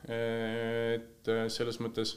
et 0.08 1.32
selles 1.52 1.80
mõttes, 1.84 2.16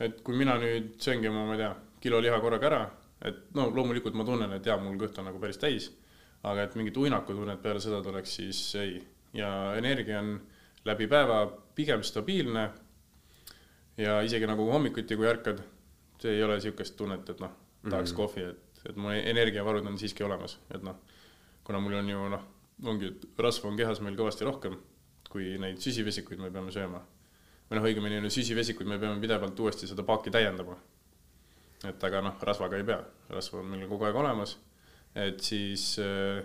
et 0.00 0.20
kui 0.24 0.36
mina 0.38 0.56
nüüd 0.60 0.96
sööngi 1.02 1.30
oma, 1.30 1.44
ma 1.48 1.56
ei 1.56 1.62
tea, 1.62 1.70
kilo 2.02 2.20
liha 2.22 2.40
korraga 2.40 2.68
ära, 2.70 2.82
et 3.28 3.48
no 3.54 3.68
loomulikult 3.74 4.14
ma 4.14 4.26
tunnen, 4.26 4.52
et 4.54 4.66
jaa, 4.66 4.78
mul 4.82 4.98
kõht 5.00 5.18
on 5.18 5.28
nagu 5.30 5.40
päris 5.42 5.58
täis, 5.58 5.90
aga 6.46 6.66
et 6.66 6.76
mingit 6.78 6.96
uinakutunnet 6.96 7.62
peale 7.62 7.82
seda 7.82 8.02
tuleks, 8.02 8.36
siis 8.40 8.62
ei. 8.78 9.00
ja 9.34 9.74
energia 9.76 10.20
on 10.20 10.38
läbi 10.86 11.06
päeva 11.10 11.42
pigem 11.74 12.02
stabiilne 12.02 12.68
ja 13.98 14.20
isegi 14.22 14.46
nagu 14.46 14.70
hommikuti, 14.70 15.16
kui 15.18 15.26
ärkad, 15.28 15.60
see 16.22 16.38
ei 16.38 16.42
ole 16.46 16.56
niisugust 16.56 16.96
tunnet, 16.96 17.28
et 17.28 17.40
noh, 17.40 17.52
tahaks 17.90 18.12
mm 18.12 18.14
-hmm. 18.14 18.16
kohvi, 18.16 18.42
et 18.42 18.68
et 18.86 18.96
mu 18.96 19.10
energiavarud 19.10 19.86
on 19.86 19.98
siiski 19.98 20.24
olemas, 20.24 20.58
et 20.74 20.82
noh, 20.82 20.96
kuna 21.64 21.80
mul 21.82 21.98
on 21.98 22.08
ju 22.08 22.28
noh, 22.32 22.44
ongi, 22.84 23.12
et 23.12 23.42
rasva 23.44 23.70
on 23.70 23.76
kehas 23.76 24.00
meil 24.04 24.16
kõvasti 24.18 24.46
rohkem, 24.48 24.78
kui 25.28 25.56
neid 25.60 25.80
süsivesikuid 25.82 26.40
me 26.40 26.50
peame 26.54 26.72
sööma. 26.74 27.02
Või 27.68 27.78
noh, 27.78 27.88
õigemini 27.90 28.20
no 28.24 28.30
süsivesikuid 28.32 28.88
me 28.88 28.98
peame 29.00 29.20
pidevalt 29.20 29.60
uuesti 29.60 29.88
seda 29.90 30.04
paaki 30.06 30.32
täiendama. 30.34 30.76
et 31.88 32.04
aga 32.04 32.22
noh, 32.24 32.38
rasvaga 32.42 32.78
ei 32.78 32.86
pea, 32.86 32.98
rasva 33.30 33.60
on 33.60 33.68
meil 33.70 33.86
kogu 33.90 34.08
aeg 34.08 34.16
olemas, 34.18 34.56
et 35.14 35.40
siis 35.44 35.92
äh, 36.02 36.40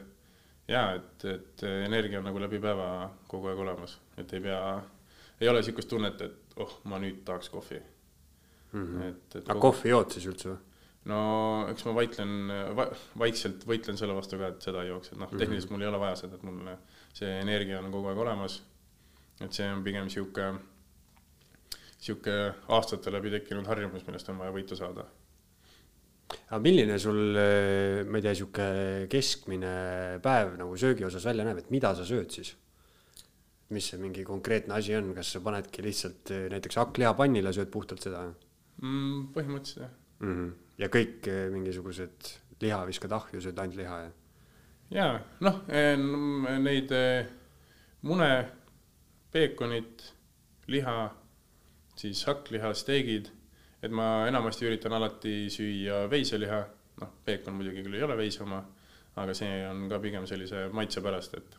jaa, 0.70 0.94
et, 1.00 1.26
et 1.26 1.64
energia 1.86 2.20
on 2.20 2.28
nagu 2.30 2.42
läbi 2.42 2.60
päeva 2.62 3.10
kogu 3.28 3.50
aeg 3.50 3.64
olemas, 3.66 3.98
et 4.18 4.34
ei 4.34 4.44
pea, 4.44 4.60
ei 5.40 5.50
ole 5.50 5.64
niisugust 5.64 5.90
tunnet, 5.90 6.22
et 6.22 6.60
oh, 6.62 6.78
ma 6.90 7.00
nüüd 7.02 7.24
tahaks 7.26 7.50
kohvi 7.50 7.80
mm. 7.80 8.86
-hmm. 8.86 9.10
et, 9.10 9.36
et. 9.36 9.42
aga 9.44 9.60
kogu... 9.60 9.72
kohvi 9.72 9.90
jood 9.90 10.14
siis 10.14 10.28
üldse 10.30 10.52
või? 10.52 10.62
no 11.12 11.22
eks 11.72 11.86
ma 11.88 11.96
vaidlen 11.98 12.36
va,, 12.78 12.88
vaikselt 13.20 13.66
võitlen 13.68 13.98
selle 14.00 14.16
vastu 14.16 14.40
ka, 14.40 14.54
et 14.54 14.62
seda 14.68 14.84
ei 14.84 14.92
jooks, 14.92 15.12
et 15.12 15.20
noh, 15.20 15.32
tehniliselt 15.34 15.74
mul 15.74 15.84
ei 15.84 15.90
ole 15.90 16.00
vaja 16.00 16.22
seda, 16.24 16.38
et 16.38 16.46
mul 16.48 16.62
see 17.16 17.34
energia 17.42 17.82
on 17.82 17.92
kogu 17.92 18.12
aeg 18.12 18.22
olemas. 18.24 18.62
et 19.42 19.52
see 19.52 19.68
on 19.72 19.84
pigem 19.84 20.10
sihuke, 20.14 20.54
sihuke 22.04 22.34
aastate 22.76 23.12
läbi 23.14 23.32
tekkinud 23.32 23.68
harjumus, 23.70 24.04
millest 24.08 24.32
on 24.32 24.42
vaja 24.42 24.56
võitu 24.56 24.76
saada. 24.80 25.06
aga 26.50 26.60
milline 26.64 26.98
sul, 27.00 27.38
ma 28.10 28.20
ei 28.20 28.26
tea, 28.26 28.34
sihuke 28.40 28.68
keskmine 29.12 29.74
päev 30.24 30.58
nagu 30.60 30.76
söögi 30.80 31.06
osas 31.08 31.26
välja 31.30 31.46
näeb, 31.48 31.64
et 31.64 31.72
mida 31.72 31.94
sa 31.96 32.08
sööd 32.08 32.32
siis? 32.34 32.56
mis 33.74 33.88
see 33.90 33.98
mingi 33.98 34.26
konkreetne 34.28 34.76
asi 34.76 34.94
on, 34.94 35.14
kas 35.16 35.32
sa 35.34 35.40
panedki 35.42 35.82
lihtsalt 35.82 36.30
näiteks 36.52 36.78
hakkliha 36.78 37.14
pannile, 37.18 37.54
sööd 37.56 37.72
puhtalt 37.74 38.04
seda 38.04 38.28
mm,? 38.28 39.32
põhimõtteliselt 39.34 39.88
jah 39.88 39.96
mm. 40.20 40.36
-hmm 40.36 40.52
ja 40.82 40.90
kõik 40.92 41.28
eh, 41.30 41.48
mingisugused 41.54 42.34
liha 42.64 42.82
viskad 42.88 43.14
ahju, 43.16 43.42
sööd 43.44 43.60
ainult 43.62 43.80
liha 43.80 44.00
ja? 44.06 44.12
jaa, 44.94 45.18
noh, 45.46 45.62
eh, 45.70 45.98
neid 46.62 46.94
eh, 46.96 47.30
mune, 48.08 48.30
peekonit, 49.34 50.06
liha, 50.74 50.98
siis 52.00 52.24
hakkliha, 52.28 52.74
steegid, 52.78 53.30
et 53.84 53.92
ma 53.92 54.26
enamasti 54.28 54.68
üritan 54.68 54.96
alati 54.98 55.50
süüa 55.54 56.04
veiseliha, 56.12 56.62
noh, 57.02 57.14
peekon 57.26 57.58
muidugi 57.58 57.84
küll 57.86 57.98
ei 57.98 58.06
ole 58.06 58.18
veise 58.18 58.44
oma, 58.46 58.62
aga 59.20 59.36
see 59.38 59.62
on 59.68 59.88
ka 59.92 60.00
pigem 60.04 60.28
sellise 60.30 60.68
maitse 60.74 61.04
pärast, 61.06 61.36
et 61.38 61.58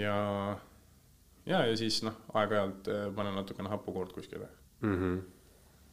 ja, 0.00 0.16
ja, 1.46 1.62
ja 1.68 1.76
siis 1.78 2.02
noh, 2.06 2.18
aeg-ajalt 2.34 2.90
panen 3.16 3.38
natukene 3.38 3.72
hapukoort 3.72 4.12
kuskile 4.12 4.48
mm. 4.80 4.96
-hmm. 4.96 5.22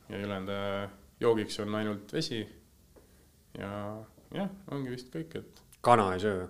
ja 0.10 0.24
ülejäänud 0.26 0.98
joogiks 1.22 1.60
on 1.60 1.76
ainult 1.76 2.14
vesi. 2.14 2.42
ja 3.58 3.70
jah, 4.34 4.50
ongi 4.72 4.92
vist 4.92 5.14
kõik, 5.14 5.38
et. 5.38 5.64
kana 5.82 6.14
ei 6.14 6.20
söö? 6.20 6.48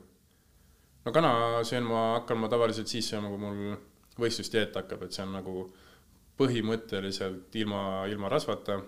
no 1.05 1.11
kana 1.11 1.63
söön 1.63 1.83
ma, 1.83 2.01
hakkan 2.19 2.37
ma 2.37 2.49
tavaliselt 2.49 2.87
siis 2.87 3.09
sööma, 3.09 3.29
kui 3.29 3.41
mul 3.41 3.77
võistlusdieet 4.21 4.75
hakkab, 4.75 5.03
et 5.03 5.15
see 5.15 5.25
on 5.25 5.33
nagu 5.33 5.55
põhimõtteliselt 6.39 7.55
ilma, 7.55 8.07
ilma 8.09 8.29
rasvata. 8.29 8.79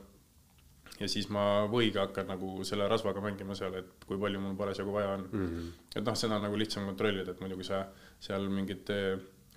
ja 1.00 1.08
siis 1.10 1.30
ma 1.30 1.66
võiga 1.68 2.06
hakkan 2.06 2.28
nagu 2.30 2.64
selle 2.64 2.88
rasvaga 2.88 3.22
mängima 3.22 3.56
seal, 3.58 3.74
et 3.80 4.06
kui 4.08 4.18
palju 4.20 4.40
mul 4.40 4.56
parasjagu 4.56 4.92
vaja 4.94 5.16
on 5.18 5.30
mm. 5.32 5.48
-hmm. 5.48 5.72
et 5.96 6.04
noh, 6.04 6.16
seda 6.16 6.36
on 6.36 6.44
nagu 6.48 6.58
lihtsam 6.58 6.86
kontrollida, 6.86 7.32
et 7.32 7.40
muidu 7.40 7.56
kui 7.56 7.66
sa 7.66 7.86
seal 8.20 8.50
mingit 8.50 8.90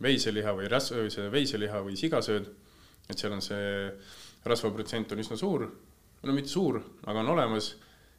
veiseliha 0.03 0.53
või 0.53 0.69
ras-, 0.69 0.93
see 1.09 1.29
veiseliha 1.31 1.83
või 1.83 1.97
siga 1.97 2.23
sööd, 2.23 2.49
et 3.09 3.19
seal 3.19 3.33
on 3.33 3.43
see 3.43 3.93
rasvaprotsent 4.45 5.13
on 5.13 5.19
üsna 5.19 5.37
suur 5.37 5.69
no 6.27 6.35
mitte 6.37 6.51
suur, 6.51 6.81
aga 7.07 7.23
on 7.23 7.35
olemas. 7.35 7.75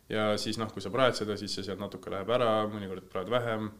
ja 0.09 0.29
siis 0.39 0.55
noh, 0.59 0.69
kui 0.71 0.83
sa 0.83 0.91
praed 0.93 1.17
seda, 1.17 1.35
siis 1.39 1.51
see 1.57 1.65
sealt 1.67 1.81
natuke 1.83 2.11
läheb 2.11 2.29
ära, 2.31 2.51
mõnikord 2.71 3.09
praed 3.11 3.31
vähem. 3.31 3.71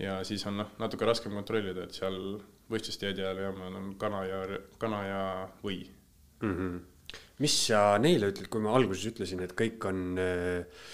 ja 0.00 0.20
siis 0.24 0.44
on 0.48 0.62
noh, 0.62 0.70
natuke 0.80 1.04
raskem 1.08 1.34
kontrollida, 1.36 1.84
et 1.84 1.96
seal 1.96 2.40
võistlusdieedi 2.70 3.24
ajal 3.24 3.44
jah, 3.44 3.54
ma 3.56 3.68
annan 3.70 3.92
kana 4.00 4.24
ja, 4.28 4.40
kana 4.78 5.02
ja 5.06 5.20
või 5.64 5.82
mm. 5.84 6.54
-hmm. 6.54 6.80
mis 7.44 7.60
sa 7.66 7.84
neile 7.98 8.32
ütled, 8.32 8.48
kui 8.48 8.62
ma 8.64 8.74
alguses 8.76 9.06
ütlesin, 9.12 9.42
et 9.44 9.54
kõik 9.58 9.86
on 9.90 10.20
äh, 10.20 10.84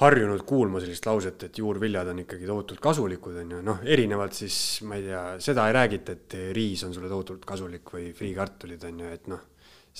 harjunud 0.00 0.42
kuulma 0.48 0.80
sellist 0.80 1.06
lauset, 1.06 1.42
et 1.44 1.58
juurviljad 1.60 2.08
on 2.08 2.24
ikkagi 2.24 2.48
tohutult 2.48 2.80
kasulikud, 2.80 3.36
on 3.42 3.56
ju, 3.56 3.62
noh, 3.62 3.84
erinevalt 3.84 4.36
siis 4.36 4.80
ma 4.88 4.96
ei 4.96 5.08
tea, 5.10 5.24
seda 5.44 5.68
ei 5.68 5.76
räägita, 5.76 6.16
et 6.16 6.36
riis 6.56 6.84
on 6.86 6.94
sulle 6.96 7.10
tohutult 7.12 7.44
kasulik 7.44 7.92
või 7.92 8.10
friikartulid 8.16 8.84
on 8.88 9.04
ju, 9.04 9.14
et 9.18 9.32
noh 9.32 9.46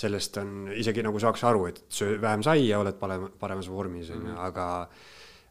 sellest 0.00 0.36
on 0.40 0.68
isegi 0.72 1.02
nagu 1.02 1.18
saaks 1.20 1.42
aru, 1.48 1.64
et 1.70 1.80
söö 1.92 2.18
vähem 2.22 2.44
saia, 2.46 2.78
oled 2.78 2.96
parem, 3.00 3.26
paremas 3.40 3.68
vormis, 3.68 4.12
on 4.14 4.22
ju, 4.22 4.32
mhm. 4.32 4.44
aga 4.46 4.66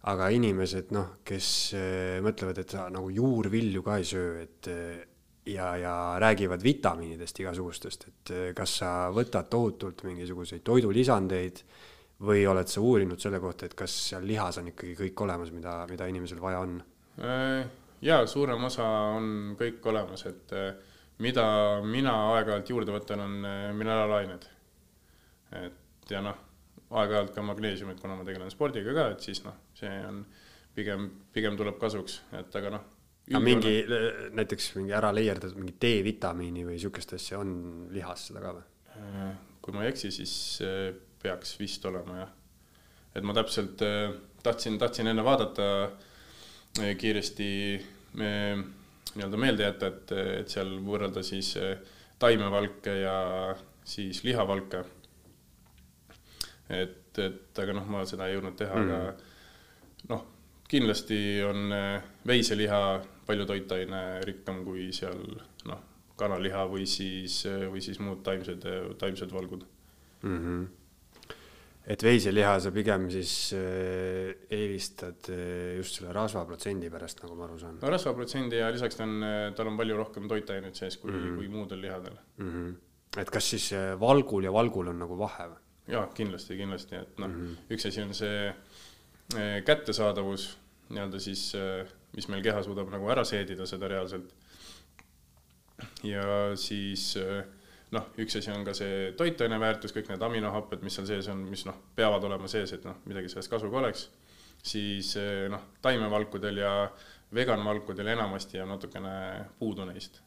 aga 0.10 0.30
inimesed, 0.32 0.94
noh, 0.96 1.18
kes 1.28 1.48
äh, 1.76 2.18
mõtlevad, 2.24 2.62
et 2.62 2.72
sa 2.72 2.86
nagu 2.94 3.10
juurvilju 3.12 3.84
ka 3.84 3.98
ei 4.00 4.08
söö, 4.08 4.46
et 4.46 4.70
äh, 4.72 5.02
ja, 5.46 5.70
ja 5.78 5.94
räägivad 6.20 6.64
vitamiinidest 6.64 7.40
igasugustest, 7.40 8.08
et 8.08 8.34
äh, 8.36 8.50
kas 8.56 8.80
sa 8.82 8.92
võtad 9.16 9.50
tohutult 9.52 10.04
mingisuguseid 10.08 10.64
toidulisandeid 10.68 11.64
või 12.26 12.44
oled 12.52 12.68
sa 12.68 12.84
uurinud 12.84 13.22
selle 13.22 13.40
kohta, 13.40 13.66
et 13.70 13.76
kas 13.80 13.94
seal 14.10 14.26
lihas 14.28 14.60
on 14.60 14.68
ikkagi 14.74 14.96
kõik 15.00 15.24
olemas, 15.24 15.54
mida, 15.56 15.82
mida 15.90 16.08
inimesel 16.12 16.42
vaja 16.44 16.64
on? 16.66 16.80
jaa, 18.02 18.26
suurem 18.28 18.64
osa 18.64 18.86
on 19.16 19.56
kõik 19.60 19.84
olemas, 19.92 20.26
et 20.28 20.54
mida 21.20 21.46
mina 21.84 22.14
aeg-ajalt 22.36 22.70
juurde 22.72 22.94
võtan, 22.96 23.24
on 23.24 23.48
mineraalained. 23.76 24.46
et 25.64 26.12
ja 26.12 26.22
noh, 26.24 26.38
aeg-ajalt 26.90 27.34
ka 27.36 27.44
magneesiumit, 27.46 28.00
kuna 28.02 28.18
ma 28.18 28.26
tegelen 28.28 28.52
spordiga 28.52 28.94
ka, 28.96 29.10
et 29.14 29.26
siis 29.26 29.42
noh, 29.46 29.58
see 29.78 29.92
on 30.08 30.24
pigem, 30.76 31.10
pigem 31.34 31.58
tuleb 31.60 31.80
kasuks, 31.82 32.22
et 32.40 32.56
aga 32.60 32.74
noh. 32.78 32.88
Aga 33.30 33.44
mingi, 33.46 33.76
näiteks 34.38 34.72
mingi 34.78 34.96
ära 34.98 35.12
leierdatud 35.14 35.60
mingi 35.60 35.76
D-vitamiini 35.82 36.66
või 36.68 36.80
sihukest 36.82 37.14
asja 37.18 37.42
on 37.42 37.54
lihas 37.94 38.30
seda 38.30 38.42
ka 38.44 38.56
või? 38.58 38.66
Äh, 38.98 39.30
kui 39.62 39.76
ma 39.76 39.86
ei 39.86 39.94
eksi, 39.94 40.12
siis 40.16 40.34
äh, 40.66 40.90
peaks 41.22 41.56
vist 41.60 41.86
olema 41.86 42.24
jah. 42.24 42.34
et 43.16 43.26
ma 43.26 43.36
täpselt 43.36 43.82
äh, 43.86 44.12
tahtsin, 44.44 44.78
tahtsin 44.80 45.10
enne 45.12 45.24
vaadata 45.26 45.70
äh, 45.84 46.94
kiiresti 46.98 47.50
äh, 47.76 48.62
nii-öelda 49.16 49.42
meelde 49.42 49.66
jätta, 49.66 49.90
et, 49.90 50.12
et 50.44 50.54
seal 50.54 50.76
võrrelda 50.86 51.24
siis 51.26 51.56
taimevalke 52.22 52.94
ja 53.02 53.16
siis 53.84 54.22
lihavalke. 54.24 54.84
et, 56.70 57.18
et 57.18 57.62
aga 57.64 57.74
noh, 57.74 57.88
ma 57.90 58.04
seda 58.06 58.28
ei 58.30 58.38
jõudnud 58.38 58.58
teha 58.60 58.76
mm., 58.78 58.92
aga 58.92 60.14
noh, 60.14 60.28
kindlasti 60.70 61.20
on 61.44 61.74
veiseliha 62.28 62.82
palju 63.26 63.46
toitainerikkam 63.50 64.64
kui 64.66 64.90
seal 64.96 65.22
noh, 65.70 65.86
kanaliha 66.20 66.66
või 66.70 66.86
siis, 66.90 67.44
või 67.46 67.82
siis 67.82 68.02
muud 68.04 68.22
taimsed, 68.26 68.66
taimsed 69.02 69.34
valgud 69.34 69.66
mm. 70.24 70.38
-hmm 70.38 70.68
et 71.90 72.04
veiseliha 72.06 72.52
sa 72.62 72.72
pigem 72.74 73.08
siis 73.10 73.54
äh, 73.58 74.34
eelistad 74.54 75.30
just 75.78 75.98
selle 75.98 76.12
rasvaprotsendi 76.14 76.92
pärast, 76.94 77.24
nagu 77.24 77.38
ma 77.38 77.48
aru 77.48 77.58
saan? 77.62 77.80
no 77.82 77.94
rasvaprotsendi 77.94 78.60
ja 78.62 78.70
lisaks 78.74 79.00
ta 79.00 79.08
on, 79.08 79.24
tal 79.58 79.72
on 79.72 79.80
palju 79.80 79.98
rohkem 79.98 80.28
toitaineid 80.30 80.78
sees 80.78 81.00
kui 81.02 81.12
mm, 81.12 81.24
-hmm. 81.24 81.40
kui 81.40 81.48
muudel 81.48 81.82
lihadel 81.82 82.20
mm. 82.38 82.52
-hmm. 82.52 83.22
et 83.22 83.30
kas 83.30 83.50
siis 83.50 83.72
valgul 84.00 84.44
ja 84.44 84.54
valgul 84.54 84.88
on 84.88 85.00
nagu 85.00 85.18
vahe 85.18 85.48
või? 85.54 85.60
jaa, 85.88 86.06
kindlasti, 86.14 86.58
kindlasti, 86.58 86.96
et 86.96 87.18
noh 87.18 87.30
mm, 87.30 87.48
-hmm. 87.48 87.74
üks 87.74 87.88
asi 87.88 88.02
on 88.02 88.14
see 88.14 88.54
kättesaadavus 89.66 90.50
nii-öelda 90.90 91.20
siis, 91.22 91.52
mis 92.16 92.28
meil 92.32 92.42
keha 92.42 92.64
suudab 92.66 92.90
nagu 92.90 93.10
ära 93.14 93.24
seedida 93.28 93.68
seda 93.70 93.88
reaalselt. 93.92 94.32
ja 96.04 96.24
siis 96.58 97.12
äh, 97.22 97.44
noh, 97.96 98.10
üks 98.22 98.38
asi 98.40 98.52
on 98.54 98.66
ka 98.68 98.74
see 98.78 99.12
toitaine 99.18 99.60
väärtus, 99.62 99.94
kõik 99.96 100.10
need 100.12 100.24
aminohapped, 100.26 100.84
mis 100.86 100.98
seal 100.98 101.08
sees 101.10 101.30
on, 101.34 101.44
mis 101.50 101.66
noh, 101.68 101.78
peavad 101.98 102.26
olema 102.28 102.50
sees, 102.52 102.74
et 102.76 102.86
noh, 102.88 102.98
midagi 103.10 103.32
sellest 103.32 103.52
kasu 103.52 103.70
ka 103.72 103.82
oleks, 103.82 104.08
siis 104.66 105.16
noh, 105.52 105.70
taimevalkudel 105.86 106.62
ja 106.62 106.74
veganvalkudel 107.36 108.10
enamasti 108.16 108.58
jääb 108.58 108.70
natukene 108.74 109.14
puudu 109.60 109.86
neist. 109.90 110.22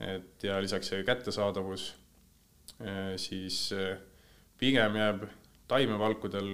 et 0.00 0.44
ja 0.44 0.60
lisaks 0.60 0.88
see 0.92 1.02
kättesaadavus, 1.04 1.90
siis 3.20 3.58
pigem 4.60 4.96
jääb 4.96 5.26
taimevalkudel 5.68 6.48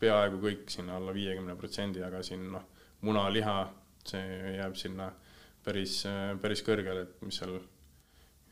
peaaegu 0.00 0.40
kõik 0.42 0.68
sinna 0.70 0.96
alla 0.96 1.14
viiekümne 1.14 1.56
protsendi, 1.58 2.02
aga 2.04 2.22
siin 2.22 2.46
noh, 2.52 2.64
munaliha, 3.06 3.58
see 4.08 4.54
jääb 4.56 4.76
sinna 4.78 5.10
päris, 5.64 6.00
päris 6.42 6.62
kõrgele, 6.66 7.04
et 7.06 7.26
mis 7.26 7.38
seal 7.40 7.58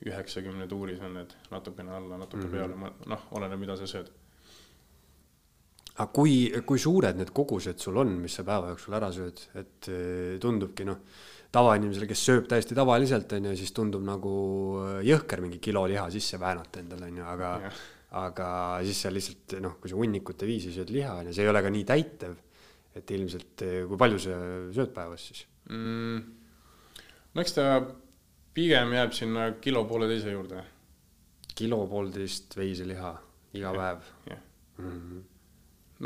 üheksakümne 0.04 0.68
tuuris 0.68 1.00
on 1.04 1.16
need 1.16 1.32
natukene 1.50 1.94
alla, 1.96 2.18
natuke 2.20 2.44
mm 2.44 2.52
-hmm. 2.52 2.84
peale, 2.84 3.10
noh, 3.14 3.26
oleneb, 3.38 3.60
mida 3.60 3.76
sa 3.76 3.86
sööd. 3.86 4.10
aga 5.96 6.12
kui, 6.12 6.52
kui 6.66 6.78
suured 6.78 7.16
need 7.16 7.30
kogused 7.32 7.78
sul 7.78 7.96
on, 7.96 8.08
mis 8.20 8.34
sa 8.34 8.44
päeva 8.44 8.68
jooksul 8.68 8.94
ära 8.94 9.08
sööd, 9.12 9.40
et 9.54 9.88
eh, 9.88 10.38
tundubki 10.40 10.84
noh, 10.84 10.98
tavainimesele, 11.52 12.06
kes 12.06 12.24
sööb 12.26 12.48
täiesti 12.48 12.74
tavaliselt, 12.74 13.32
on 13.32 13.44
ju, 13.44 13.56
siis 13.56 13.72
tundub 13.72 14.02
nagu 14.04 14.32
eh, 14.84 15.06
jõhker 15.08 15.40
mingi 15.40 15.58
kilo 15.58 15.86
liha 15.86 16.10
sisse 16.10 16.40
väänata 16.40 16.80
endale, 16.80 17.06
on 17.06 17.16
ju, 17.16 17.24
aga 17.24 17.60
ja. 17.62 17.70
Aga 18.16 18.48
siis 18.86 19.02
sa 19.04 19.12
lihtsalt 19.12 19.56
noh, 19.62 19.76
kui 19.80 19.92
sa 19.92 19.98
hunnikute 19.98 20.48
viisi 20.48 20.72
sööd 20.74 20.92
liha, 20.94 21.18
on 21.20 21.30
ju, 21.30 21.36
see 21.36 21.44
ei 21.44 21.52
ole 21.52 21.62
ka 21.64 21.72
nii 21.72 21.84
täitev, 21.88 22.36
et 22.96 23.12
ilmselt, 23.16 23.64
eh, 23.66 23.82
kui 23.88 24.00
palju 24.00 24.20
sa 24.22 24.38
sööd 24.74 24.92
päevas 24.96 25.28
siis 25.30 25.44
mm,? 25.68 26.24
no 27.34 27.44
eks 27.44 27.56
ta 27.58 27.66
pigem 28.56 28.94
jääb 28.96 29.12
sinna 29.16 29.50
kilo 29.60 29.84
pooleteise 29.88 30.32
juurde. 30.32 30.62
kilo 31.56 31.82
poolteist 31.90 32.56
veiseliha 32.56 33.12
iga 33.56 33.72
ja, 33.72 33.76
päev? 33.80 34.10
jah 34.30 34.42
mm 34.78 34.96
-hmm.. 34.96 35.22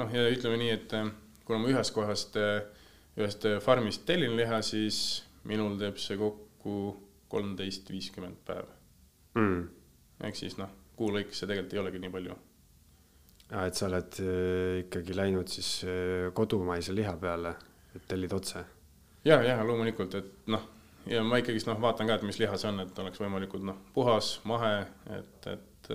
noh, 0.00 0.14
ja 0.14 0.28
ütleme 0.30 0.58
nii, 0.64 0.74
et 0.78 0.92
äh, 0.98 1.12
kuna 1.44 1.62
ma 1.62 1.70
ühest 1.70 1.94
kohast, 1.94 2.36
äh, 2.36 2.64
ühest 3.18 3.46
farmist 3.62 4.06
tellin 4.06 4.36
liha, 4.36 4.62
siis 4.62 5.24
minul 5.44 5.78
teeb 5.78 5.98
see 5.98 6.18
kokku 6.18 6.74
kolmteist 7.28 7.90
viiskümmend 7.90 8.42
päeva 8.46 8.74
mm.. 9.34 9.68
ehk 10.26 10.36
siis 10.36 10.58
noh, 10.58 10.70
kuu 11.00 11.12
lõikes 11.16 11.40
see 11.40 11.48
tegelikult 11.48 11.76
ei 11.76 11.82
olegi 11.84 12.02
nii 12.02 12.12
palju. 12.16 12.36
aa, 13.50 13.64
et 13.66 13.78
sa 13.78 13.88
oled 13.88 14.20
ikkagi 14.84 15.16
läinud 15.16 15.48
siis 15.48 15.70
kodumaise 16.36 16.94
liha 16.94 17.16
peale, 17.20 17.56
et 17.96 18.04
tellid 18.08 18.36
otse? 18.36 18.66
ja, 19.24 19.40
ja 19.44 19.56
loomulikult, 19.64 20.20
et 20.20 20.52
noh 20.52 20.68
ja 21.08 21.22
ma 21.24 21.40
ikkagist 21.40 21.68
noh, 21.68 21.78
vaatan 21.80 22.08
ka, 22.08 22.18
et 22.18 22.26
mis 22.28 22.38
liha 22.40 22.58
see 22.60 22.68
on, 22.70 22.82
et 22.84 22.98
oleks 23.02 23.20
võimalikult 23.22 23.64
noh, 23.66 23.78
puhas, 23.94 24.34
mahe, 24.48 24.74
et, 25.16 25.48
et 25.54 25.92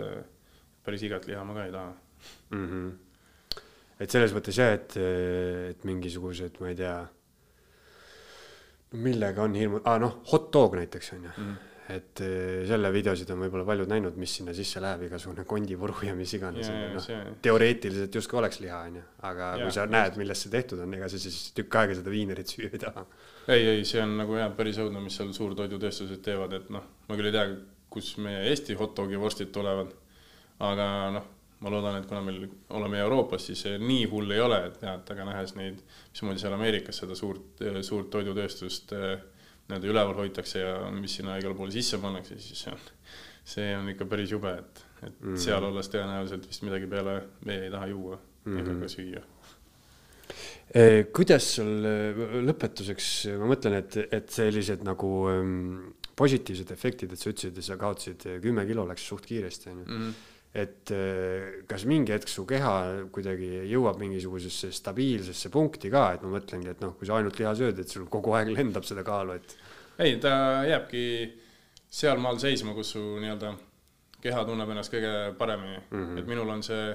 päris 0.86 1.06
igat 1.06 1.28
liha 1.30 1.44
ma 1.46 1.58
ka 1.58 1.68
ei 1.68 1.74
taha 1.74 1.92
mm. 2.56 2.66
-hmm. 2.70 3.62
et 4.00 4.12
selles 4.12 4.34
mõttes 4.34 4.58
jah, 4.58 4.74
et, 4.74 4.98
et 5.72 5.86
mingisugused, 5.86 6.60
ma 6.62 6.72
ei 6.72 6.80
tea, 6.82 6.98
millega 9.06 9.44
on 9.44 9.56
hirmu- 9.60 9.84
ah,, 9.84 10.00
noh, 10.02 10.20
hot 10.32 10.52
dog 10.54 10.78
näiteks 10.82 11.14
on 11.14 11.30
ju 11.30 11.32
mm. 11.38 11.56
Et 11.94 12.22
selle 12.66 12.90
videosid 12.94 13.30
on 13.34 13.44
võib-olla 13.44 13.66
paljud 13.68 13.92
näinud, 13.92 14.16
mis 14.18 14.32
sinna 14.40 14.56
sisse 14.58 14.82
läheb, 14.82 15.04
igasugune 15.06 15.44
kondipuru 15.46 16.08
ja 16.08 16.16
mis 16.18 16.34
iganes, 16.38 16.72
noh, 16.96 17.10
teoreetiliselt 17.46 18.18
justkui 18.18 18.40
oleks 18.42 18.60
liha, 18.64 18.80
on 18.88 18.98
ju, 19.00 19.04
aga 19.30 19.52
ja, 19.52 19.62
kui 19.62 19.76
sa 19.76 19.86
näed, 19.90 20.18
millest 20.22 20.48
see 20.48 20.56
tehtud 20.56 20.82
on, 20.82 20.96
ega 20.98 21.10
sa 21.12 21.22
siis 21.22 21.52
tükk 21.58 21.78
aega 21.82 22.00
seda 22.00 22.14
viinerit 22.14 22.50
süüa 22.50 22.72
ei 22.72 22.82
taha. 22.82 23.06
Ei, 23.54 23.68
ei, 23.76 23.86
see 23.86 24.02
on 24.02 24.18
nagu 24.18 24.40
jah, 24.40 24.50
päris 24.58 24.82
õudne, 24.82 25.04
mis 25.04 25.20
seal 25.20 25.30
suurtoidutööstused 25.38 26.24
teevad, 26.26 26.58
et 26.58 26.74
noh, 26.74 26.90
ma 27.06 27.20
küll 27.20 27.30
ei 27.30 27.38
tea, 27.38 27.46
kus 27.94 28.16
meie 28.24 28.42
Eesti 28.50 28.76
hot 28.80 28.98
dogi 28.98 29.22
vorstid 29.22 29.54
tulevad, 29.54 29.94
aga 30.66 30.90
noh, 31.14 31.30
ma 31.62 31.72
loodan, 31.72 32.00
et 32.00 32.10
kuna 32.10 32.22
meil 32.26 32.48
oleme 32.78 33.00
Euroopas, 33.04 33.46
siis 33.48 33.64
nii 33.82 34.10
hull 34.12 34.34
ei 34.36 34.42
ole, 34.44 34.60
et 34.68 34.82
jah, 34.84 34.98
et 35.00 35.14
aga 35.14 35.28
nähes 35.30 35.56
neid, 35.58 35.80
mismoodi 36.12 36.42
seal 36.42 36.56
Ameerikas 36.58 37.00
seda 37.04 37.18
suurt, 37.18 37.64
suurt 37.86 38.12
toidutööstust 38.14 38.94
eh, 38.98 39.16
nii-öelda 39.66 39.92
üleval 39.92 40.20
hoitakse 40.24 40.62
ja 40.62 40.74
mis 40.94 41.18
sinna 41.20 41.38
igale 41.40 41.58
poole 41.58 41.74
sisse 41.74 42.00
pannakse, 42.02 42.40
siis 42.42 42.66
see 42.66 42.74
on, 42.74 42.90
see 43.56 43.70
on 43.78 43.94
ikka 43.94 44.08
päris 44.10 44.34
jube, 44.36 44.52
et, 44.62 44.84
et 45.02 45.22
mm 45.22 45.40
seal 45.42 45.64
olles 45.68 45.90
tõenäoliselt 45.94 46.46
vist 46.50 46.66
midagi 46.66 46.90
peale 46.90 47.22
vee 47.46 47.66
ei 47.68 47.74
taha 47.74 47.90
juua 47.94 48.20
mm 48.46 48.60
ega 48.60 48.70
mhm. 48.72 48.84
ka 48.84 48.94
süüa 48.94 49.24
Eh, 50.76 51.06
kuidas 51.14 51.46
sul 51.56 51.86
eh, 51.86 52.22
lõpetuseks, 52.44 53.10
ma 53.40 53.50
mõtlen, 53.52 53.78
et, 53.78 53.98
et 54.18 54.32
sellised 54.34 54.82
nagu 54.84 55.10
ähm, 55.30 55.52
positiivsed 56.18 56.72
efektid, 56.74 57.14
et 57.14 57.22
sa 57.22 57.30
ütlesid, 57.30 57.60
et 57.62 57.68
sa 57.68 57.78
kaotasid 57.80 58.26
eh, 58.32 58.40
kümme 58.44 58.66
kilo, 58.68 58.88
läks 58.90 59.06
suht 59.12 59.28
kiiresti, 59.30 59.72
on 59.72 59.84
ju. 59.84 59.86
Mhm. 59.86 60.16
Et 60.56 60.92
kas 61.68 61.84
mingi 61.84 62.14
hetk 62.16 62.32
su 62.32 62.46
keha 62.48 62.74
kuidagi 63.12 63.66
jõuab 63.68 63.98
mingisugusesse 64.00 64.70
stabiilsesse 64.72 65.52
punkti 65.52 65.92
ka, 65.92 66.06
et 66.16 66.22
ma 66.24 66.32
mõtlengi, 66.38 66.70
et 66.72 66.84
noh, 66.84 66.94
kui 66.96 67.10
sa 67.10 67.18
ainult 67.18 67.40
liha 67.42 67.52
sööd, 67.60 67.82
et 67.82 67.92
sul 67.92 68.06
kogu 68.12 68.32
aeg 68.38 68.54
lendab 68.56 68.88
seda 68.88 69.04
kaalu, 69.04 69.36
et. 69.36 69.58
ei, 70.00 70.16
ta 70.24 70.64
jääbki 70.64 71.04
sealmaal 71.92 72.40
seisma, 72.40 72.72
kus 72.78 72.94
su 72.96 73.04
nii-öelda 73.20 73.52
keha 74.24 74.46
tunneb 74.48 74.72
ennast 74.72 74.94
kõige 74.94 75.12
paremini 75.38 75.78
mm, 75.82 75.92
-hmm. 75.92 76.22
et 76.22 76.32
minul 76.32 76.56
on 76.56 76.64
see 76.64 76.88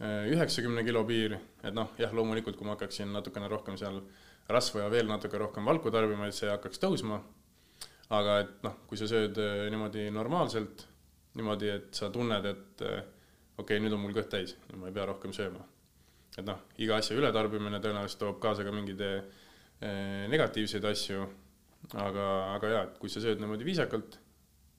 üheksakümne 0.00 0.84
kilo 0.84 1.04
piir, 1.04 1.36
et 1.62 1.74
noh, 1.76 1.92
jah, 2.00 2.12
loomulikult, 2.16 2.56
kui 2.56 2.66
ma 2.66 2.76
hakkaksin 2.76 3.12
natukene 3.12 3.48
rohkem 3.52 3.76
seal 3.80 4.00
rasva 4.50 4.86
ja 4.86 4.92
veel 4.92 5.08
natuke 5.10 5.38
rohkem 5.38 5.66
valku 5.68 5.92
tarbima, 5.92 6.28
et 6.28 6.36
see 6.36 6.50
hakkaks 6.50 6.80
tõusma. 6.82 7.20
aga 8.10 8.40
et 8.42 8.64
noh, 8.66 8.72
kui 8.90 8.98
sa 8.98 9.06
sööd 9.06 9.36
äh, 9.38 9.68
niimoodi 9.70 10.08
normaalselt, 10.10 10.82
niimoodi, 11.40 11.72
et 11.72 11.90
sa 11.96 12.12
tunned, 12.14 12.46
et 12.46 12.86
äh, 12.86 13.02
okei 13.56 13.76
okay,, 13.76 13.82
nüüd 13.82 13.96
on 13.96 14.04
mul 14.04 14.16
kõht 14.16 14.30
täis 14.32 14.54
ja 14.54 14.78
ma 14.78 14.90
ei 14.90 14.96
pea 14.96 15.08
rohkem 15.10 15.34
sööma. 15.36 15.64
et 16.38 16.46
noh, 16.46 16.62
iga 16.78 17.00
asja 17.00 17.18
ületarbimine 17.18 17.82
tõenäoliselt 17.82 18.22
toob 18.22 18.40
kaasa 18.42 18.66
ka 18.66 18.74
mingeid 18.74 19.02
äh, 19.06 20.26
negatiivseid 20.30 20.84
asju, 20.92 21.24
aga, 21.98 22.26
aga 22.56 22.74
jaa, 22.74 22.82
et 22.88 22.98
kui 23.02 23.10
sa 23.12 23.22
sööd 23.24 23.40
niimoodi 23.42 23.66
viisakalt, 23.66 24.20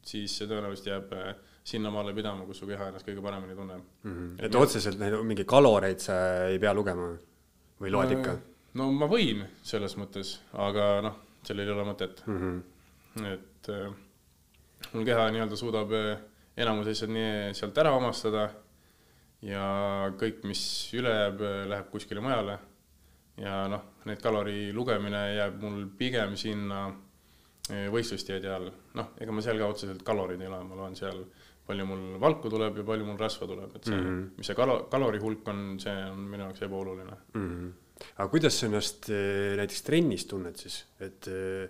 siis 0.06 0.38
see 0.38 0.50
tõenäoliselt 0.50 0.94
jääb 0.94 1.16
sinnamaale 1.64 2.14
pidama, 2.14 2.46
kus 2.46 2.62
su 2.62 2.70
keha 2.70 2.90
ennast 2.90 3.06
kõige 3.06 3.22
paremini 3.22 3.56
tunneb 3.56 3.82
mm. 3.82 4.14
-hmm. 4.14 4.46
et 4.46 4.56
otseselt 4.56 5.00
neid 5.00 5.18
mingeid 5.26 5.48
kaloreid 5.50 6.00
sa 6.02 6.16
ei 6.48 6.60
pea 6.60 6.74
lugema 6.74 7.12
või 7.82 7.92
loed 7.94 8.16
ikka? 8.18 8.38
no 8.80 8.90
ma 8.96 9.10
võin 9.12 9.44
selles 9.64 9.98
mõttes, 10.00 10.40
aga 10.54 10.88
noh, 11.06 11.20
sellel 11.46 11.68
ei 11.68 11.76
ole 11.76 11.86
mõtet 11.86 12.24
mm. 12.26 12.40
-hmm. 12.40 13.28
et 13.34 13.70
äh, 13.70 13.94
mul 14.94 15.06
keha 15.06 15.30
nii-öelda 15.36 15.60
suudab 15.60 15.94
äh, 15.94 16.18
enamus 16.58 16.92
asjad 16.92 17.14
nii 17.14 17.54
sealt 17.58 17.78
ära 17.78 17.94
omastada 17.96 18.50
ja 19.46 19.64
kõik, 20.20 20.44
mis 20.50 20.64
üle 20.98 21.14
jääb, 21.14 21.46
äh, 21.46 21.62
läheb 21.72 21.90
kuskile 21.94 22.24
mujale. 22.24 22.60
ja 23.42 23.64
noh, 23.72 23.86
need 24.06 24.20
kalori 24.22 24.74
lugemine 24.76 25.22
jääb 25.38 25.62
mul 25.64 25.86
pigem 25.98 26.36
sinna 26.38 26.84
äh, 27.72 27.88
võistlusdieedi 27.94 28.52
all, 28.52 28.68
noh, 29.00 29.14
ega 29.22 29.32
ma 29.32 29.42
seal 29.42 29.58
ka 29.62 29.70
otseselt 29.72 30.04
kalorid 30.06 30.42
ei 30.42 30.52
loe, 30.52 30.66
ma 30.68 30.78
loen 30.84 30.98
seal 31.00 31.24
palju 31.66 31.86
mul 31.88 32.04
valku 32.22 32.52
tuleb 32.52 32.82
ja 32.82 32.86
palju 32.86 33.08
mul 33.08 33.20
rasva 33.20 33.48
tuleb, 33.50 33.78
et 33.78 33.88
see 33.88 33.96
mm, 33.96 34.10
-hmm. 34.10 34.28
mis 34.38 34.50
see 34.52 34.58
kalo-, 34.58 34.84
kalori 34.92 35.22
hulk 35.22 35.48
on, 35.48 35.80
see 35.80 35.96
on 36.10 36.28
minu 36.34 36.44
jaoks 36.44 36.62
ebaoluline 36.68 37.18
mm. 37.34 37.48
-hmm. 37.48 37.72
aga 38.18 38.28
kuidas 38.30 38.60
sa 38.60 38.68
ennast 38.68 39.10
eh, 39.10 39.56
näiteks 39.58 39.84
trennis 39.88 40.26
tunned 40.26 40.56
siis, 40.56 40.84
et 41.00 41.28
eh, 41.28 41.70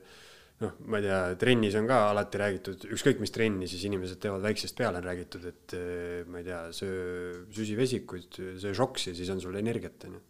noh, 0.62 0.76
ma 0.86 1.00
ei 1.00 1.06
tea, 1.08 1.20
trennis 1.42 1.76
on 1.80 1.88
ka 1.90 2.00
alati 2.12 2.42
räägitud, 2.42 2.86
ükskõik 2.96 3.22
mis 3.24 3.34
trenni 3.34 3.70
siis 3.70 3.86
inimesed 3.88 4.22
teevad 4.22 4.44
väiksest 4.46 4.78
peale, 4.78 5.02
on 5.02 5.08
räägitud, 5.08 5.48
et 5.50 5.76
eh, 5.78 6.22
ma 6.30 6.42
ei 6.42 6.48
tea, 6.48 6.60
söö 6.76 7.42
süsivesikuid, 7.56 8.42
söö 8.62 8.76
šoksi, 8.78 9.16
siis 9.18 9.32
on 9.34 9.42
sul 9.44 9.58
energiat, 9.60 10.08
on 10.08 10.20
ju. 10.20 10.24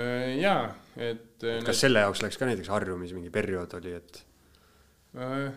Äh, 0.00 0.36
jaa, 0.38 0.68
et 1.02 1.42
äh, 1.42 1.62
kas 1.66 1.80
selle 1.82 2.04
jaoks 2.04 2.22
läks 2.22 2.38
ka 2.38 2.46
näiteks 2.46 2.70
harjumis 2.70 3.14
mingi 3.16 3.32
periood 3.34 3.72
oli, 3.80 3.96
et 3.98 4.20
äh, 5.18 5.48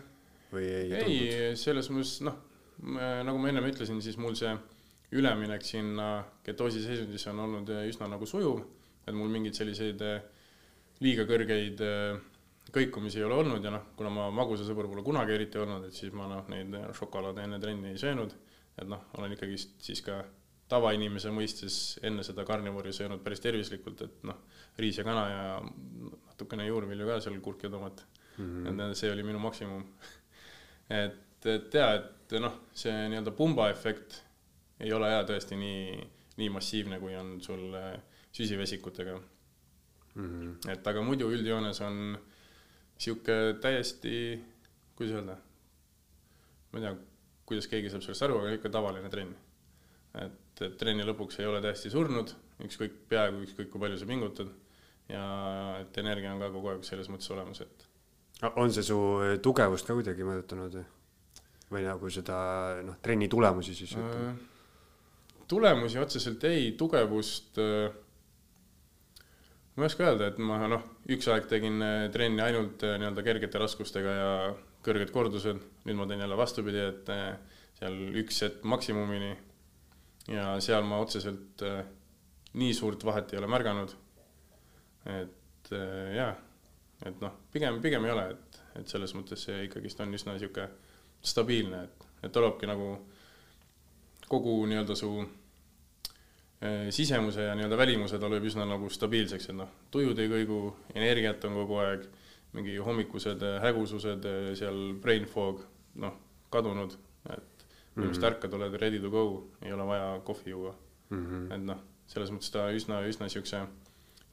või 0.50 0.66
ei, 0.66 0.94
ei, 0.98 1.18
selles 1.60 1.90
mõttes 1.94 2.16
noh, 2.26 2.40
nagu 2.82 3.38
ma 3.38 3.52
ennem 3.52 3.68
ütlesin, 3.70 4.00
siis 4.02 4.18
mul 4.18 4.34
see 4.38 4.50
üleminek 5.14 5.62
sinna 5.62 6.24
ketoosi 6.46 6.82
seisundisse 6.82 7.30
on 7.30 7.44
olnud 7.46 7.70
äh, 7.70 7.86
üsna 7.90 8.08
nagu 8.10 8.26
sujuv, 8.26 8.64
et 9.06 9.14
mul 9.14 9.30
mingeid 9.30 9.54
selliseid 9.60 10.02
liiga 11.04 11.26
kõrgeid 11.28 11.82
äh, 11.84 12.18
kõikumisi 12.74 13.20
ei 13.20 13.26
ole 13.26 13.38
olnud 13.42 13.64
ja 13.64 13.72
noh, 13.74 13.90
kuna 13.98 14.10
ma 14.12 14.30
magusasõber 14.34 14.88
pole 14.90 15.04
kunagi 15.06 15.34
eriti 15.36 15.60
olnud, 15.60 15.86
et 15.88 15.96
siis 15.96 16.12
ma 16.16 16.26
noh, 16.30 16.48
neid 16.52 16.74
äh, 16.78 16.88
šokolaade 16.98 17.44
enne 17.44 17.60
trenni 17.62 17.92
ei 17.92 18.00
söönud, 18.00 18.34
et 18.80 18.88
noh, 18.90 19.06
olen 19.18 19.36
ikkagist 19.36 19.76
siis 19.84 20.02
ka 20.04 20.22
tavainimese 20.70 21.30
mõistes 21.34 21.76
enne 22.06 22.24
seda 22.26 22.44
karnivori 22.48 22.92
söönud 22.96 23.22
päris 23.24 23.42
tervislikult, 23.44 24.02
et 24.06 24.26
noh, 24.26 24.40
riis 24.80 24.98
ja 24.98 25.04
kana 25.06 25.24
ja 25.28 25.44
natukene 25.62 26.66
juurvilju 26.66 27.08
ka 27.08 27.20
seal 27.22 27.38
kurki 27.44 27.68
ja 27.68 27.74
tomat 27.76 28.04
mm. 28.38 28.64
-hmm. 28.64 28.90
et 28.90 28.98
see 28.98 29.12
oli 29.12 29.22
minu 29.22 29.38
maksimum. 29.38 29.84
et, 31.02 31.46
et 31.46 31.74
jaa, 31.74 31.94
et 31.94 32.36
noh, 32.40 32.58
see 32.74 32.94
nii-öelda 33.12 33.36
pumba 33.36 33.68
efekt 33.70 34.22
ei 34.80 34.92
ole 34.92 35.10
jaa 35.12 35.22
tõesti 35.28 35.56
nii, 35.56 36.08
nii 36.40 36.50
massiivne, 36.50 36.98
kui 37.00 37.14
on 37.16 37.36
sul 37.40 37.74
äh, 37.78 37.94
süsivesikutega. 38.32 39.20
mm 40.14 40.30
-hmm. 40.30 40.72
et 40.72 40.86
aga 40.86 41.02
muidu 41.02 41.30
üldjoones 41.30 41.80
on 41.80 42.18
sihuke 42.98 43.36
täiesti, 43.62 44.16
kuidas 44.98 45.18
öelda, 45.18 45.36
ma 46.72 46.80
ei 46.80 46.86
tea, 46.86 46.94
kuidas 47.48 47.68
keegi 47.70 47.92
saab 47.92 48.04
sellest 48.06 48.26
aru, 48.26 48.40
aga 48.42 48.54
ikka 48.58 48.72
tavaline 48.72 49.10
trenn. 49.12 49.34
et, 50.20 50.62
et 50.62 50.76
trenni 50.78 51.06
lõpuks 51.06 51.40
ei 51.40 51.48
ole 51.50 51.62
täiesti 51.64 51.90
surnud, 51.90 52.30
ükskõik, 52.64 53.00
peaaegu 53.10 53.42
ükskõik 53.46 53.72
kui 53.72 53.82
palju 53.82 53.98
sa 53.98 54.06
pingutad 54.06 54.52
ja 55.10 55.24
et 55.80 55.98
energia 55.98 56.32
on 56.32 56.40
ka 56.40 56.52
kogu 56.54 56.70
aeg 56.72 56.86
selles 56.86 57.10
mõttes 57.12 57.30
olemas, 57.34 57.60
et 57.64 57.88
on 58.56 58.72
see 58.72 58.84
su 58.86 58.98
eh, 59.24 59.36
tugevust 59.42 59.88
ka 59.88 59.96
kuidagi 59.96 60.26
mõjutanud 60.26 60.78
või? 60.78 60.84
või 61.74 61.84
nagu 61.86 62.10
seda 62.12 62.36
noh, 62.86 62.98
trenni 63.02 63.26
tulemusi 63.30 63.74
siis 63.74 63.94
ütleme. 63.96 64.30
Äh, 64.30 65.44
tulemusi 65.50 65.98
otseselt 65.98 66.44
ei, 66.46 66.72
tugevust 66.78 67.58
äh, 67.62 67.88
ma 69.74 69.82
ei 69.82 69.90
oska 69.90 70.06
öelda, 70.06 70.28
et 70.30 70.38
ma 70.38 70.60
noh, 70.70 70.84
üks 71.10 71.26
aeg 71.32 71.48
tegin 71.50 71.82
äh, 71.82 72.06
trenni 72.14 72.42
ainult 72.44 72.84
äh, 72.86 72.94
nii-öelda 73.00 73.24
kergete 73.26 73.60
raskustega 73.62 74.14
ja 74.14 74.30
kõrged 74.86 75.10
kordused, 75.14 75.60
nüüd 75.88 75.98
ma 75.98 76.06
teen 76.06 76.22
jälle 76.22 76.38
vastupidi, 76.38 76.82
et 76.92 77.10
äh, 77.10 77.58
seal 77.80 77.98
üks 78.22 78.38
set 78.44 78.62
maksimumini. 78.68 79.34
Ja 80.30 80.54
seal 80.64 80.86
ma 80.88 81.02
otseselt 81.04 81.60
nii 82.56 82.72
suurt 82.72 83.02
vahet 83.04 83.34
ei 83.34 83.40
ole 83.42 83.48
märganud. 83.50 83.90
et 85.04 85.68
jaa, 86.16 86.30
et 87.04 87.18
noh, 87.20 87.34
pigem, 87.52 87.76
pigem 87.84 88.06
ei 88.06 88.12
ole, 88.14 88.22
et, 88.32 88.60
et 88.80 88.88
selles 88.88 89.12
mõttes 89.12 89.42
see 89.44 89.66
ikkagist 89.66 90.00
on 90.00 90.16
üsna 90.16 90.32
niisugune 90.32 90.70
stabiilne, 91.20 91.82
et, 91.84 92.06
et 92.24 92.32
tulebki 92.32 92.70
nagu 92.70 92.88
kogu 94.30 94.54
nii-öelda 94.70 94.96
su 94.96 95.10
sisemuse 96.94 97.48
ja 97.48 97.54
nii-öelda 97.56 97.76
välimuse 97.76 98.18
ta 98.20 98.28
lööb 98.30 98.46
üsna 98.48 98.64
nagu 98.68 98.88
stabiilseks, 98.92 99.50
et 99.50 99.56
noh, 99.58 99.70
tujud 99.92 100.18
ei 100.22 100.30
kõigu, 100.30 100.60
energiat 100.94 101.44
on 101.48 101.58
kogu 101.60 101.80
aeg, 101.82 102.06
mingi 102.54 102.76
hommikused 102.82 103.42
eh, 103.42 103.58
hägusused, 103.64 104.28
seal 104.58 104.80
brain 105.02 105.26
fog, 105.28 105.64
noh, 106.00 106.14
kadunud, 106.54 106.96
et 107.34 107.64
minu 107.94 108.08
meelest 108.08 108.26
ärkad, 108.30 108.54
oled 108.56 108.76
ready 108.80 109.00
to 109.02 109.10
go, 109.10 109.24
ei 109.62 109.72
ole 109.74 109.86
vaja 109.86 110.20
kohvi 110.26 110.50
juua. 110.50 110.74
Mm 111.10 111.26
-hmm. 111.26 111.54
et 111.54 111.64
noh, 111.64 111.80
selles 112.06 112.30
mõttes 112.32 112.52
ta 112.52 112.70
üsna, 112.72 113.02
üsna 113.06 113.26
niisuguse 113.26 113.66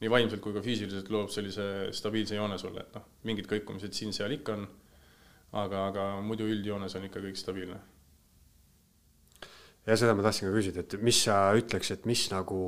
nii 0.01 0.09
vaimselt 0.09 0.41
kui 0.41 0.53
ka 0.53 0.61
füüsiliselt 0.65 1.09
loob 1.09 1.29
sellise 1.29 1.91
stabiilse 1.91 2.35
joone 2.35 2.57
sulle, 2.57 2.81
et 2.81 2.95
noh, 2.95 3.03
mingid 3.23 3.45
kõikumised 3.47 3.93
siin-seal 3.93 4.31
ikka 4.31 4.53
on, 4.53 4.67
aga, 5.51 5.87
aga 5.87 6.05
muidu 6.21 6.47
üldjoones 6.47 6.95
on 6.95 7.05
ikka 7.05 7.19
kõik 7.19 7.37
stabiilne 7.37 7.77
ja 9.87 9.97
seda 9.97 10.13
ma 10.17 10.25
tahtsin 10.25 10.49
ka 10.49 10.55
küsida, 10.55 10.83
et 10.83 10.97
mis 11.01 11.23
sa 11.25 11.39
ütleks, 11.57 11.93
et 11.95 12.05
mis 12.09 12.25
nagu, 12.33 12.59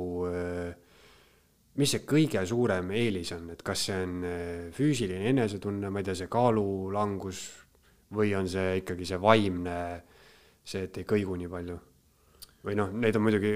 mis 1.80 1.94
see 1.94 2.04
kõige 2.06 2.42
suurem 2.46 2.90
eelis 2.94 3.32
on, 3.36 3.48
et 3.54 3.62
kas 3.66 3.86
see 3.88 4.00
on 4.06 4.16
eh, 4.28 4.66
füüsiline 4.74 5.30
enesetunne, 5.32 5.90
ma 5.90 6.02
ei 6.02 6.08
tea, 6.08 6.18
see 6.22 6.30
kaalulangus 6.30 7.44
või 8.14 8.34
on 8.38 8.50
see 8.50 8.80
ikkagi 8.82 9.08
see 9.08 9.20
vaimne, 9.22 9.78
see, 10.64 10.86
et 10.88 11.02
ei 11.02 11.08
kõigu 11.08 11.38
nii 11.40 11.50
palju? 11.50 11.80
või 12.64 12.78
noh, 12.78 12.94
neid 12.96 13.16
on 13.18 13.26
muidugi 13.26 13.50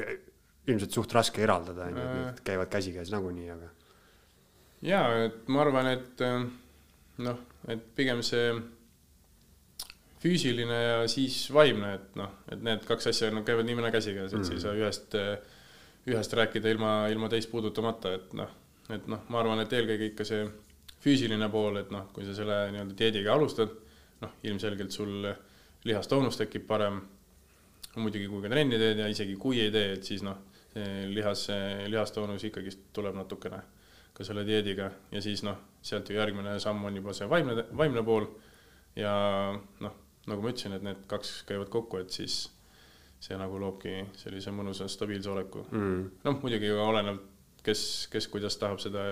ilmselt 0.68 0.92
suht 0.92 1.14
raske 1.16 1.40
eraldada, 1.40 1.86
on 1.88 1.94
ju, 1.96 2.02
et 2.02 2.16
need 2.18 2.40
käivad 2.44 2.68
käsikäes 2.68 3.08
nagunii, 3.14 3.46
aga 3.54 3.70
jaa, 4.84 5.06
et 5.24 5.46
ma 5.48 5.62
arvan, 5.64 5.88
et 5.94 6.24
äh, 6.26 6.42
noh, 7.24 7.38
et 7.72 7.86
pigem 7.96 8.20
see 8.26 8.50
füüsiline 10.22 10.78
ja 10.82 11.02
siis 11.10 11.46
vaimne, 11.54 11.92
et 11.98 12.16
noh, 12.18 12.32
et 12.50 12.62
need 12.64 12.86
kaks 12.88 13.10
asja 13.12 13.30
no, 13.34 13.44
käivad 13.46 13.68
nii 13.68 13.78
mõne 13.78 13.92
käsikäes, 13.94 14.34
et 14.34 14.46
sa 14.46 14.54
ei 14.54 14.62
saa 14.62 14.74
ühest, 14.78 15.14
ühest 16.08 16.34
rääkida 16.38 16.72
ilma, 16.74 16.94
ilma 17.12 17.30
teist 17.30 17.50
puudutamata, 17.52 18.14
et 18.18 18.32
noh, 18.38 18.50
et 18.94 19.06
noh, 19.10 19.22
ma 19.30 19.42
arvan, 19.42 19.62
et 19.62 19.76
eelkõige 19.78 20.10
ikka 20.12 20.26
see 20.26 20.48
füüsiline 21.04 21.50
pool, 21.52 21.78
et 21.82 21.92
noh, 21.94 22.08
kui 22.14 22.26
sa 22.26 22.34
selle 22.34 22.64
nii-öelda 22.74 22.98
dieediga 22.98 23.36
alustad, 23.36 23.70
noh, 24.24 24.34
ilmselgelt 24.48 24.94
sul 24.94 25.30
lihastoonus 25.86 26.40
tekib 26.40 26.66
parem, 26.66 26.98
muidugi 27.98 28.26
kui 28.30 28.42
ka 28.42 28.50
trenni 28.50 28.78
teed 28.78 29.00
ja 29.02 29.06
isegi 29.10 29.36
kui 29.38 29.62
ei 29.62 29.70
tee, 29.74 29.94
et 29.96 30.06
siis 30.06 30.24
noh, 30.26 30.38
see 30.72 31.06
lihas, 31.14 31.46
lihastoonus 31.90 32.44
ikkagist 32.48 32.90
tuleb 32.94 33.16
natukene 33.16 33.60
ka 34.14 34.26
selle 34.26 34.42
dieediga 34.46 34.90
ja 35.14 35.22
siis 35.22 35.44
noh, 35.46 35.56
sealt 35.82 36.10
ju 36.10 36.18
järgmine 36.18 36.58
samm 36.62 36.84
on 36.90 36.98
juba 36.98 37.14
see 37.14 37.28
vaimne, 37.30 37.64
vaimne 37.78 38.02
pool 38.06 38.26
ja 38.98 39.14
noh, 39.84 39.96
nagu 40.28 40.44
ma 40.44 40.52
ütlesin, 40.52 40.76
et 40.76 40.84
need 40.86 41.02
kaks 41.10 41.42
käivad 41.48 41.70
kokku, 41.72 42.00
et 42.02 42.14
siis 42.14 42.44
see 43.22 43.38
nagu 43.38 43.58
loobki 43.58 43.96
sellise 44.18 44.52
mõnusa 44.54 44.86
stabiilse 44.90 45.30
oleku 45.32 45.64
mm.. 45.70 46.02
noh, 46.24 46.38
muidugi 46.42 46.70
ka 46.70 46.84
olenevalt, 46.86 47.24
kes, 47.66 47.82
kes 48.12 48.28
kuidas 48.30 48.56
tahab 48.60 48.78
seda, 48.82 49.04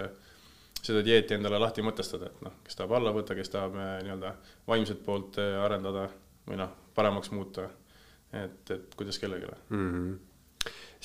seda 0.79 1.03
dieeti 1.05 1.35
endale 1.35 1.59
lahti 1.59 1.83
mõtestada, 1.85 2.31
et 2.31 2.45
noh, 2.47 2.55
kes 2.65 2.79
tahab 2.79 2.95
alla 3.01 3.15
võtta, 3.17 3.35
kes 3.39 3.51
tahab 3.53 3.75
eh, 3.81 3.97
nii-öelda 4.07 4.33
vaimset 4.69 5.03
poolt 5.07 5.41
eh, 5.43 5.57
arendada 5.65 6.07
või 6.47 6.61
noh, 6.63 6.73
paremaks 6.95 7.33
muuta. 7.35 7.67
et, 8.33 8.71
et 8.71 8.95
kuidas 8.97 9.19
kellelegi. 9.19 9.51
mm. 9.71 9.91
-hmm. 9.91 10.17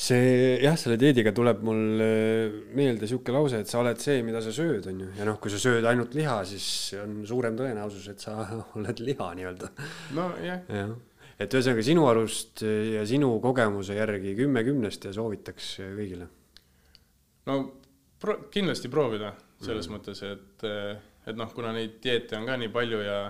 See 0.01 0.57
jah, 0.63 0.77
selle 0.79 0.97
dieediga 0.97 1.33
tuleb 1.35 1.61
mul 1.65 2.01
äh, 2.01 2.55
meelde 2.77 3.09
sihuke 3.09 3.33
lause, 3.35 3.59
et 3.61 3.69
sa 3.69 3.81
oled 3.83 3.99
see, 4.01 4.23
mida 4.25 4.41
sa 4.41 4.53
sööd, 4.55 4.87
on 4.89 5.03
ju, 5.03 5.09
ja 5.19 5.27
noh, 5.27 5.37
kui 5.41 5.53
sa 5.53 5.59
sööd 5.61 5.85
ainult 5.89 6.15
liha, 6.17 6.39
siis 6.49 6.65
on 7.01 7.19
suurem 7.29 7.57
tõenäosus, 7.59 8.07
et 8.13 8.23
sa 8.23 8.39
oled 8.79 9.03
liha 9.03 9.27
nii-öelda. 9.37 9.71
nojah, 10.17 10.63
jah, 10.73 10.95
et 11.41 11.57
ühesõnaga 11.57 11.85
sinu 11.85 12.07
arust 12.09 12.63
ja 12.65 13.05
sinu 13.09 13.35
kogemuse 13.43 13.97
järgi 13.97 14.33
kümme 14.39 14.65
kümnest 14.65 15.05
ja 15.05 15.13
soovitaks 15.15 15.75
kõigile. 15.99 16.31
no 17.49 17.61
pro-, 18.21 18.41
kindlasti 18.53 18.89
proovida 18.89 19.35
selles 19.61 19.85
mm. 19.85 19.99
mõttes, 19.99 20.25
et, 20.25 20.65
et 21.29 21.37
noh, 21.37 21.53
kuna 21.53 21.75
neid 21.77 21.99
dieete 22.01 22.39
on 22.39 22.49
ka 22.49 22.57
nii 22.57 22.73
palju 22.73 23.05
ja 23.05 23.21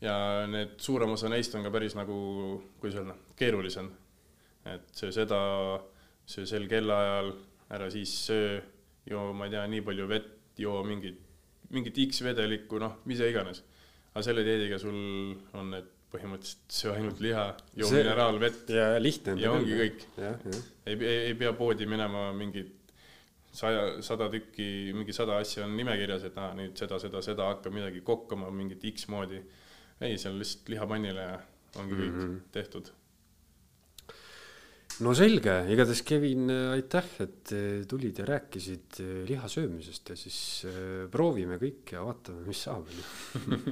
ja 0.00 0.46
need 0.46 0.76
suurem 0.82 1.10
osa 1.10 1.30
neist 1.30 1.54
on 1.58 1.64
ka 1.66 1.72
päris 1.74 1.96
nagu, 1.98 2.16
kuidas 2.78 3.00
öelda, 3.00 3.16
keerulised. 3.38 3.88
et 4.68 4.90
söö 4.94 5.12
seda, 5.14 5.38
söö 6.28 6.44
sel 6.48 6.66
kellaajal, 6.68 7.30
ära 7.72 7.88
siis 7.92 8.12
söö, 8.28 8.58
joo, 9.08 9.30
ma 9.36 9.46
ei 9.48 9.54
tea, 9.56 9.66
nii 9.72 9.80
palju 9.86 10.08
vett, 10.10 10.34
joo 10.60 10.82
mingit, 10.84 11.18
mingit 11.72 11.96
X 12.08 12.22
vedelikku, 12.26 12.78
noh, 12.82 12.98
mis 13.08 13.20
iganes. 13.24 13.62
aga 14.14 14.22
selle 14.26 14.42
dieediga 14.44 14.78
sul 14.82 14.96
on 15.54 15.70
need 15.74 15.86
põhimõtteliselt 16.12 16.72
söö 16.72 16.94
ainult 16.96 17.20
liha, 17.20 17.44
joo 17.76 17.88
See- 17.90 18.00
mineraalvett, 18.02 18.70
ja 18.72 18.86
lihtne 19.00 19.32
on 19.36 19.38
Ja 19.42 19.52
ongi 19.52 19.76
kõik.. 19.76 20.04
ei, 20.18 20.94
ei, 20.96 21.16
ei 21.28 21.34
pea 21.38 21.52
poodi 21.52 21.86
minema 21.86 22.32
mingit 22.32 22.74
saja, 23.52 24.02
sada 24.02 24.28
tükki, 24.32 24.92
mingi 24.96 25.12
sada 25.16 25.36
asja 25.42 25.64
on 25.66 25.76
nimekirjas, 25.76 26.24
et 26.28 26.36
aa, 26.40 26.54
nüüd 26.56 26.76
seda, 26.80 26.98
seda, 27.02 27.20
seda, 27.24 27.48
hakka 27.52 27.70
midagi 27.70 28.00
kokkama 28.04 28.50
mingit 28.50 28.84
X 28.94 29.08
moodi. 29.12 29.40
ei, 30.00 30.16
seal 30.18 30.36
lihtsalt 30.38 30.68
lihapannile 30.68 31.20
ja 31.24 31.38
ongi 31.76 31.94
kõik 31.94 32.10
mm 32.12 32.18
Mhm. 32.18 32.26
-hmm. 32.34 32.40
tehtud. 32.52 32.90
No 35.04 35.12
selge, 35.14 35.52
igatahes 35.70 36.02
Kevin, 36.06 36.48
aitäh, 36.72 37.06
et 37.22 37.52
eh, 37.54 37.82
tulid 37.88 38.18
ja 38.18 38.26
rääkisid 38.26 38.98
eh, 39.04 39.14
liha 39.28 39.48
söömisest 39.50 40.12
ja 40.12 40.16
siis 40.18 40.38
eh, 40.66 41.04
proovime 41.12 41.58
kõik 41.60 41.92
ja 41.94 42.02
vaatame, 42.06 42.42
mis 42.48 42.62
saab, 42.66 42.88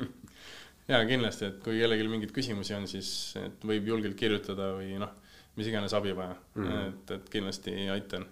ja 0.93 1.01
kindlasti, 1.09 1.49
et 1.51 1.59
kui 1.65 1.81
kellelgi 1.81 2.07
mingeid 2.13 2.35
küsimusi 2.37 2.77
on, 2.79 2.87
siis 2.91 3.11
et 3.41 3.67
võib 3.67 3.91
julgelt 3.91 4.19
kirjutada 4.19 4.73
või 4.79 4.95
noh, 5.03 5.15
mis 5.59 5.71
iganes 5.71 5.97
abi 5.99 6.15
vaja 6.15 6.37
mm. 6.37 6.63
-hmm. 6.63 6.93
et, 6.93 7.15
et 7.19 7.33
kindlasti 7.33 7.75
aitan. 7.91 8.27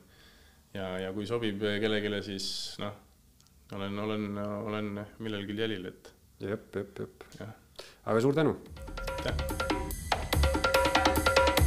ja, 0.74 0.98
ja 1.06 1.12
kui 1.16 1.26
sobib 1.26 1.58
kellelegi, 1.60 2.22
siis 2.22 2.76
noh, 2.82 2.94
olen, 3.74 3.98
olen, 3.98 4.38
olen 4.38 4.92
millelgi 5.18 5.58
jälil, 5.58 5.90
et 5.90 6.12
jep, 6.38 6.70
jep, 6.76 6.98
jep. 7.00 7.26
aga 8.04 8.20
suur 8.20 8.34
tänu. 8.34 8.56
aitäh. 9.18 9.34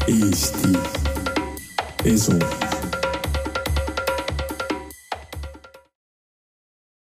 Eesti 0.08 1.07
Esu 2.08 2.40